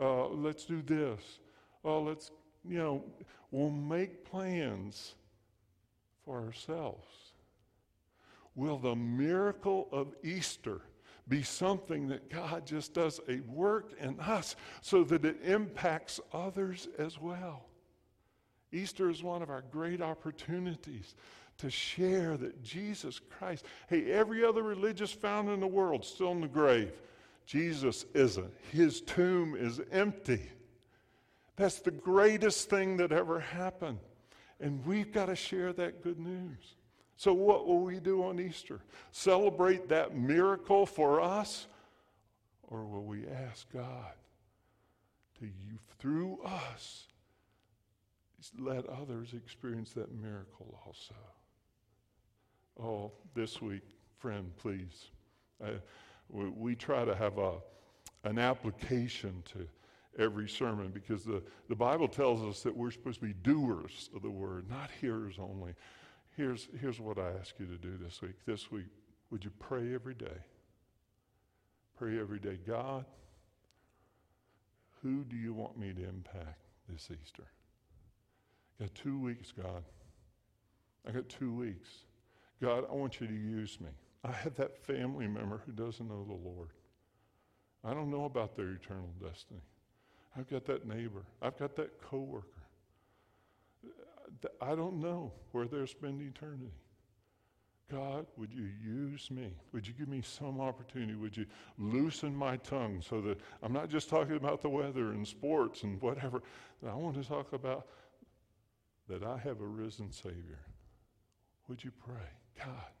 Uh, 0.00 0.28
let's 0.28 0.64
do 0.64 0.82
this. 0.82 1.40
Oh, 1.84 2.02
let's, 2.02 2.30
you 2.68 2.78
know, 2.78 3.04
we'll 3.50 3.70
make 3.70 4.24
plans 4.24 5.14
for 6.24 6.40
ourselves. 6.40 7.32
Will 8.54 8.78
the 8.78 8.96
miracle 8.96 9.88
of 9.92 10.14
Easter 10.22 10.80
be 11.28 11.42
something 11.42 12.08
that 12.08 12.30
God 12.30 12.66
just 12.66 12.94
does 12.94 13.20
a 13.28 13.40
work 13.40 13.92
in 14.00 14.18
us 14.20 14.56
so 14.80 15.04
that 15.04 15.24
it 15.24 15.38
impacts 15.44 16.20
others 16.32 16.88
as 16.98 17.20
well? 17.20 17.66
Easter 18.72 19.08
is 19.08 19.22
one 19.22 19.42
of 19.42 19.50
our 19.50 19.62
great 19.70 20.02
opportunities 20.02 21.14
to 21.58 21.70
share 21.70 22.36
that 22.36 22.62
Jesus 22.62 23.20
Christ, 23.38 23.64
hey, 23.88 24.10
every 24.10 24.44
other 24.44 24.62
religious 24.62 25.12
found 25.12 25.48
in 25.48 25.60
the 25.60 25.66
world 25.66 26.04
still 26.04 26.32
in 26.32 26.40
the 26.40 26.48
grave. 26.48 26.92
Jesus 27.48 28.04
isn't. 28.12 28.52
His 28.72 29.00
tomb 29.00 29.56
is 29.56 29.80
empty. 29.90 30.50
That's 31.56 31.78
the 31.78 31.90
greatest 31.90 32.68
thing 32.68 32.98
that 32.98 33.10
ever 33.10 33.40
happened. 33.40 34.00
And 34.60 34.84
we've 34.84 35.10
got 35.10 35.26
to 35.26 35.34
share 35.34 35.72
that 35.72 36.02
good 36.02 36.18
news. 36.20 36.76
So, 37.16 37.32
what 37.32 37.66
will 37.66 37.80
we 37.80 38.00
do 38.00 38.22
on 38.22 38.38
Easter? 38.38 38.80
Celebrate 39.12 39.88
that 39.88 40.14
miracle 40.14 40.84
for 40.84 41.22
us? 41.22 41.66
Or 42.64 42.84
will 42.84 43.04
we 43.04 43.26
ask 43.26 43.66
God 43.72 44.12
to, 45.40 45.46
you, 45.46 45.78
through 45.98 46.40
us, 46.44 47.06
let 48.58 48.86
others 48.90 49.32
experience 49.32 49.92
that 49.94 50.12
miracle 50.12 50.78
also? 50.84 51.14
Oh, 52.80 53.12
this 53.34 53.62
week, 53.62 53.82
friend, 54.18 54.52
please. 54.58 55.06
Uh, 55.64 55.70
we, 56.28 56.48
we, 56.48 56.74
try 56.74 57.04
to 57.04 57.14
have 57.14 57.38
a, 57.38 57.54
an 58.24 58.38
application 58.38 59.42
to 59.52 59.66
every 60.18 60.48
sermon 60.48 60.90
because 60.90 61.24
the, 61.24 61.42
the 61.68 61.74
Bible 61.74 62.08
tells 62.08 62.42
us 62.42 62.62
that 62.62 62.76
we're 62.76 62.90
supposed 62.90 63.20
to 63.20 63.26
be 63.26 63.32
doers 63.32 64.10
of 64.14 64.22
the 64.22 64.30
word, 64.30 64.68
not 64.68 64.90
hearers 65.00 65.36
only. 65.38 65.74
Here's, 66.36 66.68
here's 66.80 67.00
what 67.00 67.18
I 67.18 67.30
ask 67.40 67.54
you 67.58 67.66
to 67.66 67.76
do 67.76 67.96
this 68.02 68.20
week. 68.20 68.34
This 68.46 68.70
week, 68.70 68.86
would 69.30 69.44
you 69.44 69.50
pray 69.58 69.94
every 69.94 70.14
day? 70.14 70.26
Pray 71.98 72.18
every 72.18 72.38
day. 72.38 72.58
God, 72.66 73.04
who 75.02 75.24
do 75.24 75.36
you 75.36 75.52
want 75.52 75.78
me 75.78 75.92
to 75.92 76.08
impact 76.08 76.60
this 76.88 77.08
Easter? 77.10 77.44
I 78.78 78.84
got 78.84 78.94
two 78.94 79.18
weeks, 79.18 79.52
God. 79.52 79.82
I 81.06 81.12
got 81.12 81.28
two 81.28 81.52
weeks. 81.52 81.88
God, 82.62 82.84
I 82.90 82.94
want 82.94 83.20
you 83.20 83.26
to 83.26 83.34
use 83.34 83.80
me. 83.80 83.90
I 84.24 84.32
have 84.32 84.54
that 84.56 84.76
family 84.84 85.26
member 85.26 85.62
who 85.64 85.72
doesn't 85.72 86.08
know 86.08 86.24
the 86.24 86.48
Lord. 86.48 86.70
I 87.84 87.94
don't 87.94 88.10
know 88.10 88.24
about 88.24 88.56
their 88.56 88.70
eternal 88.70 89.12
destiny. 89.22 89.60
I've 90.36 90.48
got 90.48 90.64
that 90.66 90.86
neighbor. 90.86 91.24
I've 91.40 91.58
got 91.58 91.76
that 91.76 92.00
coworker. 92.02 92.46
I 94.60 94.74
don't 94.74 95.00
know 95.00 95.32
where 95.52 95.66
they'll 95.66 95.86
spend 95.86 96.20
eternity. 96.20 96.72
God, 97.90 98.26
would 98.36 98.52
you 98.52 98.68
use 98.84 99.30
me? 99.30 99.54
Would 99.72 99.86
you 99.86 99.94
give 99.94 100.08
me 100.08 100.20
some 100.20 100.60
opportunity? 100.60 101.14
Would 101.14 101.36
you 101.36 101.46
loosen 101.78 102.36
my 102.36 102.58
tongue 102.58 103.00
so 103.00 103.22
that 103.22 103.40
I'm 103.62 103.72
not 103.72 103.88
just 103.88 104.10
talking 104.10 104.36
about 104.36 104.60
the 104.60 104.68
weather 104.68 105.12
and 105.12 105.26
sports 105.26 105.84
and 105.84 106.00
whatever. 106.02 106.42
I 106.86 106.94
want 106.94 107.20
to 107.20 107.26
talk 107.26 107.54
about 107.54 107.86
that 109.08 109.22
I 109.22 109.38
have 109.38 109.62
a 109.62 109.66
risen 109.66 110.12
Savior. 110.12 110.60
Would 111.68 111.82
you 111.82 111.90
pray? 111.90 112.28
God, 112.58 112.97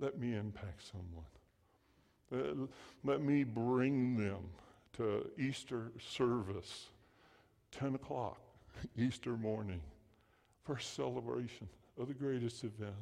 let 0.00 0.18
me 0.18 0.34
impact 0.34 0.82
someone. 0.90 2.68
Let 3.04 3.20
me 3.22 3.44
bring 3.44 4.16
them 4.16 4.50
to 4.96 5.28
Easter 5.38 5.92
service, 5.98 6.86
10 7.72 7.94
o'clock, 7.94 8.40
Easter 8.96 9.36
morning 9.36 9.80
first 10.64 10.94
celebration 10.94 11.68
of 11.98 12.08
the 12.08 12.14
greatest 12.14 12.62
event 12.64 12.94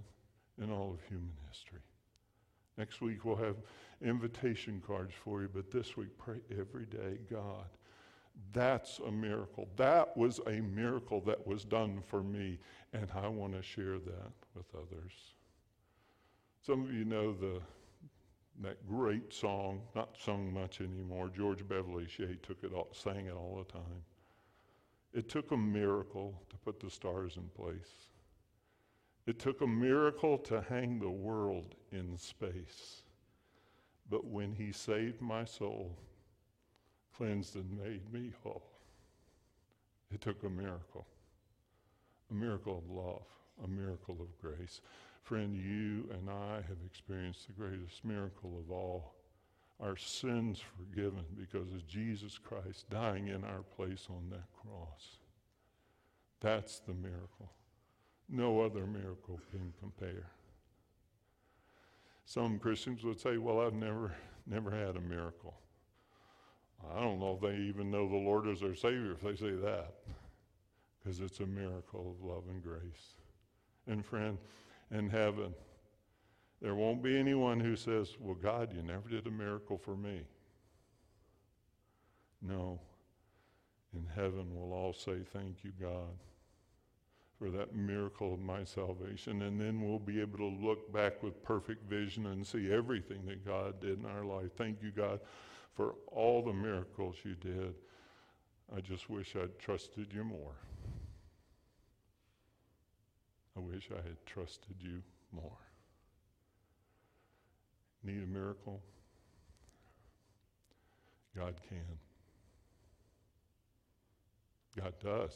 in 0.62 0.70
all 0.70 0.90
of 0.92 1.02
human 1.08 1.32
history. 1.50 1.80
Next 2.76 3.00
week, 3.00 3.24
we'll 3.24 3.36
have 3.36 3.56
invitation 4.02 4.82
cards 4.86 5.12
for 5.24 5.42
you, 5.42 5.50
but 5.52 5.70
this 5.70 5.96
week, 5.96 6.16
pray 6.16 6.38
every 6.50 6.86
day, 6.86 7.18
God. 7.30 7.66
That's 8.52 9.00
a 9.00 9.10
miracle. 9.10 9.68
That 9.76 10.16
was 10.16 10.40
a 10.46 10.60
miracle 10.60 11.20
that 11.22 11.44
was 11.44 11.64
done 11.64 12.02
for 12.06 12.22
me, 12.22 12.58
and 12.92 13.08
I 13.14 13.26
want 13.28 13.54
to 13.54 13.62
share 13.62 13.98
that 13.98 14.32
with 14.54 14.66
others. 14.74 15.12
Some 16.62 16.84
of 16.84 16.92
you 16.92 17.04
know 17.04 17.32
the 17.32 17.60
that 18.60 18.86
great 18.88 19.32
song, 19.32 19.82
not 19.94 20.16
sung 20.24 20.52
much 20.52 20.80
anymore. 20.80 21.30
George 21.34 21.66
Beverly 21.68 22.06
Shea 22.08 22.36
took 22.42 22.64
it 22.64 22.72
all, 22.72 22.88
sang 22.92 23.26
it 23.26 23.34
all 23.34 23.64
the 23.64 23.72
time. 23.72 24.02
It 25.14 25.28
took 25.28 25.52
a 25.52 25.56
miracle 25.56 26.42
to 26.50 26.56
put 26.56 26.80
the 26.80 26.90
stars 26.90 27.36
in 27.36 27.48
place. 27.56 28.08
It 29.26 29.38
took 29.38 29.60
a 29.60 29.66
miracle 29.66 30.38
to 30.38 30.60
hang 30.62 30.98
the 30.98 31.10
world 31.10 31.76
in 31.92 32.16
space. 32.18 33.02
But 34.10 34.24
when 34.24 34.52
he 34.52 34.72
saved 34.72 35.20
my 35.20 35.44
soul, 35.44 35.96
cleansed 37.16 37.56
and 37.56 37.78
made 37.78 38.12
me 38.12 38.32
whole, 38.42 38.70
it 40.10 40.20
took 40.20 40.42
a 40.42 40.50
miracle, 40.50 41.06
a 42.30 42.34
miracle 42.34 42.78
of 42.78 42.90
love. 42.90 43.22
a 43.64 43.68
miracle 43.68 44.16
of 44.20 44.40
grace. 44.40 44.80
Friend, 45.28 45.54
you 45.54 46.08
and 46.14 46.30
I 46.30 46.54
have 46.54 46.78
experienced 46.86 47.48
the 47.48 47.52
greatest 47.52 48.02
miracle 48.02 48.58
of 48.58 48.70
all 48.70 49.12
our 49.78 49.94
sins 49.94 50.58
forgiven 50.58 51.22
because 51.38 51.70
of 51.70 51.86
Jesus 51.86 52.38
Christ 52.38 52.88
dying 52.88 53.28
in 53.28 53.44
our 53.44 53.62
place 53.76 54.06
on 54.08 54.30
that 54.30 54.50
cross. 54.54 55.18
That's 56.40 56.78
the 56.78 56.94
miracle. 56.94 57.52
No 58.30 58.62
other 58.62 58.86
miracle 58.86 59.38
can 59.50 59.74
compare. 59.78 60.30
Some 62.24 62.58
Christians 62.58 63.04
would 63.04 63.20
say, 63.20 63.36
Well, 63.36 63.60
I've 63.60 63.74
never, 63.74 64.14
never 64.46 64.70
had 64.70 64.96
a 64.96 65.00
miracle. 65.00 65.58
I 66.90 67.00
don't 67.00 67.20
know 67.20 67.34
if 67.34 67.42
they 67.42 67.62
even 67.64 67.90
know 67.90 68.08
the 68.08 68.16
Lord 68.16 68.48
as 68.48 68.60
their 68.60 68.74
Savior 68.74 69.12
if 69.12 69.20
they 69.20 69.36
say 69.36 69.52
that, 69.56 69.92
because 70.98 71.20
it's 71.20 71.40
a 71.40 71.46
miracle 71.46 72.16
of 72.18 72.26
love 72.26 72.44
and 72.48 72.62
grace. 72.62 73.18
And, 73.86 74.02
friend, 74.02 74.38
in 74.90 75.10
heaven, 75.10 75.54
there 76.60 76.74
won't 76.74 77.02
be 77.02 77.16
anyone 77.16 77.60
who 77.60 77.76
says, 77.76 78.16
Well, 78.18 78.34
God, 78.34 78.72
you 78.74 78.82
never 78.82 79.08
did 79.08 79.26
a 79.26 79.30
miracle 79.30 79.78
for 79.78 79.96
me. 79.96 80.22
No. 82.42 82.80
In 83.94 84.06
heaven, 84.14 84.46
we'll 84.50 84.72
all 84.72 84.92
say, 84.92 85.18
Thank 85.32 85.62
you, 85.62 85.72
God, 85.80 86.16
for 87.38 87.50
that 87.50 87.74
miracle 87.74 88.34
of 88.34 88.40
my 88.40 88.64
salvation. 88.64 89.42
And 89.42 89.60
then 89.60 89.80
we'll 89.80 90.00
be 90.00 90.20
able 90.20 90.38
to 90.38 90.66
look 90.66 90.92
back 90.92 91.22
with 91.22 91.42
perfect 91.44 91.88
vision 91.88 92.26
and 92.26 92.46
see 92.46 92.72
everything 92.72 93.24
that 93.26 93.46
God 93.46 93.80
did 93.80 94.00
in 94.00 94.06
our 94.06 94.24
life. 94.24 94.50
Thank 94.56 94.82
you, 94.82 94.90
God, 94.90 95.20
for 95.74 95.94
all 96.08 96.42
the 96.42 96.52
miracles 96.52 97.16
you 97.22 97.34
did. 97.36 97.74
I 98.76 98.80
just 98.80 99.08
wish 99.08 99.36
I'd 99.36 99.58
trusted 99.58 100.12
you 100.12 100.24
more. 100.24 100.54
I 103.58 103.60
wish 103.60 103.88
I 103.90 103.96
had 103.96 104.24
trusted 104.24 104.76
you 104.78 105.02
more. 105.32 105.58
Need 108.04 108.22
a 108.22 108.26
miracle? 108.26 108.80
God 111.36 111.54
can. 111.68 111.98
God 114.80 114.94
does. 115.02 115.32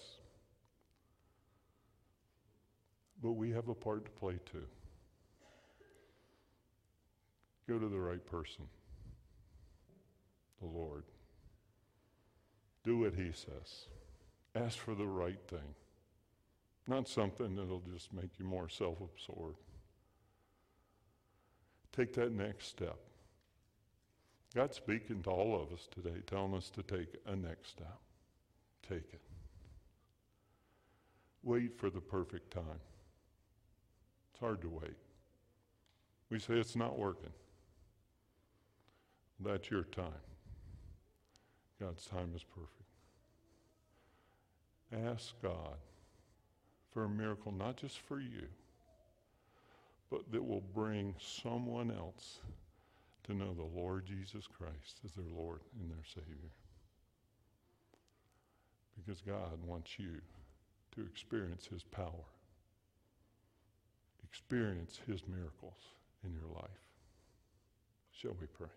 But 3.21 3.33
we 3.33 3.51
have 3.51 3.69
a 3.69 3.75
part 3.75 4.05
to 4.05 4.11
play 4.13 4.39
too. 4.51 4.67
Go 7.69 7.79
to 7.79 7.89
the 7.89 7.99
right 7.99 8.25
person, 8.25 8.67
the 10.61 10.69
Lord. 10.69 11.05
Do 12.85 12.99
what 12.99 13.15
He 13.15 13.33
says. 13.33 13.87
Ask 14.55 14.79
for 14.79 14.95
the 14.95 15.07
right 15.07 15.41
thing, 15.49 15.75
not 16.87 17.09
something 17.09 17.55
that'll 17.57 17.83
just 17.93 18.13
make 18.13 18.39
you 18.39 18.45
more 18.45 18.69
self 18.69 18.99
absorbed. 19.01 19.59
Take 21.93 22.15
that 22.15 22.33
next 22.33 22.69
step. 22.69 22.99
God's 24.55 24.77
speaking 24.77 25.23
to 25.23 25.31
all 25.31 25.61
of 25.61 25.73
us 25.73 25.89
today, 25.91 26.21
telling 26.27 26.55
us 26.55 26.71
to 26.71 26.83
take 26.83 27.17
a 27.27 27.37
next 27.37 27.71
step. 27.71 27.99
Take 28.89 29.13
it. 29.13 29.21
Wait 31.43 31.79
for 31.79 31.91
the 31.91 32.01
perfect 32.01 32.53
time. 32.53 32.81
It's 34.33 34.41
hard 34.41 34.61
to 34.63 34.69
wait. 34.69 34.97
We 36.31 36.39
say 36.39 36.55
it's 36.55 36.77
not 36.77 36.99
working. 36.99 37.33
That's 39.41 39.71
your 39.71 39.85
time. 39.85 40.13
God's 41.81 42.07
time 42.07 42.33
is 42.35 42.45
perfect. 42.45 42.71
Ask 45.11 45.35
God 45.43 45.77
for 46.93 47.05
a 47.05 47.09
miracle, 47.09 47.53
not 47.53 47.77
just 47.77 47.99
for 48.01 48.21
you, 48.21 48.47
but 50.11 50.31
that 50.31 50.47
will 50.47 50.63
bring 50.75 51.15
someone 51.19 51.91
else 51.91 52.41
to 53.25 53.35
know 53.35 53.55
the 53.55 53.81
Lord 53.81 54.05
Jesus 54.07 54.47
Christ 54.47 55.01
as 55.05 55.13
their 55.13 55.25
Lord 55.35 55.61
and 55.81 55.91
their 55.91 56.05
Savior. 56.05 56.51
Because 58.97 59.23
God 59.23 59.59
wants 59.67 59.99
you 59.99 60.21
to 60.95 61.01
experience 61.03 61.67
His 61.73 61.83
power, 61.83 62.27
experience 64.29 65.01
His 65.07 65.23
miracles 65.27 65.95
in 66.25 66.33
your 66.33 66.55
life. 66.55 66.71
Shall 68.13 68.37
we 68.41 68.47
pray? 68.47 68.69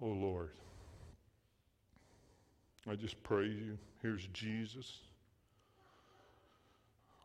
Oh 0.00 0.06
Lord, 0.06 0.50
I 2.90 2.94
just 2.94 3.22
praise 3.22 3.60
you. 3.60 3.78
Here's 4.02 4.26
Jesus 4.28 5.00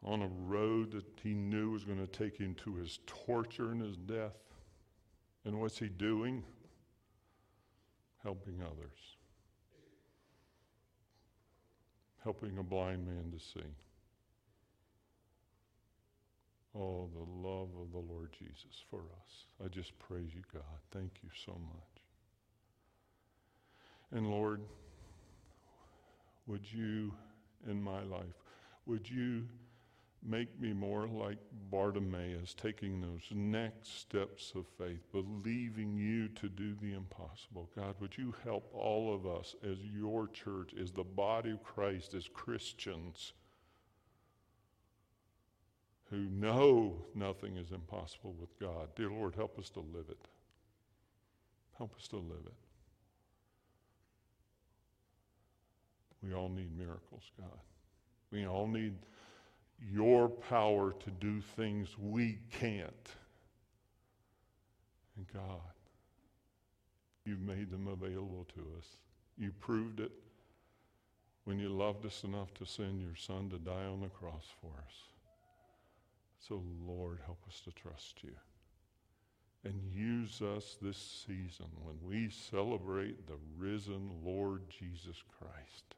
on 0.03 0.21
a 0.21 0.29
road 0.47 0.91
that 0.91 1.03
he 1.21 1.33
knew 1.33 1.71
was 1.71 1.83
going 1.83 1.99
to 1.99 2.07
take 2.07 2.37
him 2.37 2.55
to 2.63 2.75
his 2.75 2.99
torture 3.05 3.71
and 3.71 3.81
his 3.81 3.97
death. 3.97 4.37
And 5.45 5.59
what's 5.59 5.77
he 5.77 5.89
doing? 5.89 6.43
Helping 8.23 8.61
others. 8.61 9.17
Helping 12.23 12.57
a 12.57 12.63
blind 12.63 13.05
man 13.05 13.31
to 13.31 13.39
see. 13.39 13.67
Oh, 16.77 17.09
the 17.13 17.47
love 17.47 17.69
of 17.81 17.91
the 17.91 18.13
Lord 18.13 18.29
Jesus 18.37 18.83
for 18.89 18.99
us. 18.99 19.45
I 19.63 19.67
just 19.67 19.97
praise 19.99 20.29
you, 20.33 20.43
God. 20.53 20.63
Thank 20.91 21.11
you 21.23 21.29
so 21.45 21.51
much. 21.51 22.03
And 24.11 24.29
Lord, 24.29 24.61
would 26.49 26.69
you, 26.69 27.13
in 27.69 27.81
my 27.81 28.03
life, 28.03 28.43
would 28.85 29.09
you 29.09 29.43
Make 30.21 30.59
me 30.59 30.73
more 30.73 31.07
like 31.07 31.37
Bartimaeus, 31.71 32.53
taking 32.53 32.99
those 32.99 33.23
next 33.31 33.99
steps 34.01 34.51
of 34.53 34.65
faith, 34.77 34.99
believing 35.13 35.95
you 35.95 36.27
to 36.29 36.49
do 36.49 36.75
the 36.75 36.93
impossible. 36.93 37.69
God, 37.73 37.95
would 38.01 38.17
you 38.17 38.35
help 38.43 38.69
all 38.73 39.13
of 39.13 39.25
us 39.25 39.55
as 39.63 39.77
your 39.79 40.27
church, 40.27 40.73
as 40.79 40.91
the 40.91 41.05
body 41.05 41.51
of 41.51 41.63
Christ, 41.63 42.13
as 42.13 42.27
Christians 42.27 43.31
who 46.09 46.17
know 46.17 47.05
nothing 47.15 47.55
is 47.55 47.71
impossible 47.71 48.35
with 48.37 48.59
God? 48.59 48.89
Dear 48.95 49.11
Lord, 49.11 49.35
help 49.35 49.57
us 49.57 49.69
to 49.69 49.79
live 49.79 50.09
it. 50.09 50.27
Help 51.77 51.95
us 51.95 52.09
to 52.09 52.17
live 52.17 52.45
it. 52.45 52.68
We 56.23 56.33
all 56.33 56.49
need 56.49 56.77
miracles, 56.77 57.23
God. 57.37 57.59
We 58.31 58.45
all 58.45 58.67
need 58.67 58.95
your 59.91 60.27
power 60.27 60.93
to 60.93 61.11
do 61.11 61.41
things 61.41 61.97
we 61.97 62.39
can't. 62.51 63.09
And 65.15 65.25
God, 65.33 65.73
you've 67.25 67.41
made 67.41 67.71
them 67.71 67.87
available 67.87 68.45
to 68.55 68.61
us. 68.77 68.85
You 69.37 69.51
proved 69.59 69.99
it 70.01 70.11
when 71.45 71.59
you 71.59 71.69
loved 71.69 72.05
us 72.05 72.23
enough 72.23 72.53
to 72.55 72.65
send 72.65 73.01
your 73.01 73.15
son 73.15 73.49
to 73.49 73.57
die 73.57 73.85
on 73.85 74.01
the 74.01 74.09
cross 74.09 74.45
for 74.61 74.71
us. 74.85 74.93
So, 76.39 76.61
Lord, 76.85 77.19
help 77.25 77.39
us 77.47 77.61
to 77.65 77.71
trust 77.71 78.23
you. 78.23 78.35
And 79.63 79.81
use 79.93 80.41
us 80.41 80.77
this 80.81 81.25
season 81.25 81.65
when 81.83 81.95
we 82.01 82.29
celebrate 82.29 83.27
the 83.27 83.37
risen 83.57 84.09
Lord 84.23 84.61
Jesus 84.69 85.21
Christ 85.37 85.95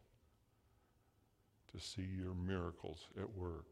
to 1.74 1.80
see 1.80 2.08
your 2.18 2.34
miracles 2.34 3.08
at 3.20 3.30
work 3.36 3.66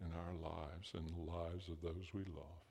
in 0.00 0.08
our 0.12 0.50
lives 0.50 0.92
and 0.94 1.08
the 1.08 1.30
lives 1.30 1.68
of 1.68 1.80
those 1.82 2.06
we 2.14 2.22
love. 2.34 2.64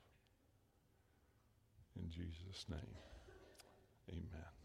In 1.96 2.10
Jesus' 2.10 2.66
name, 2.68 2.96
amen. 4.10 4.57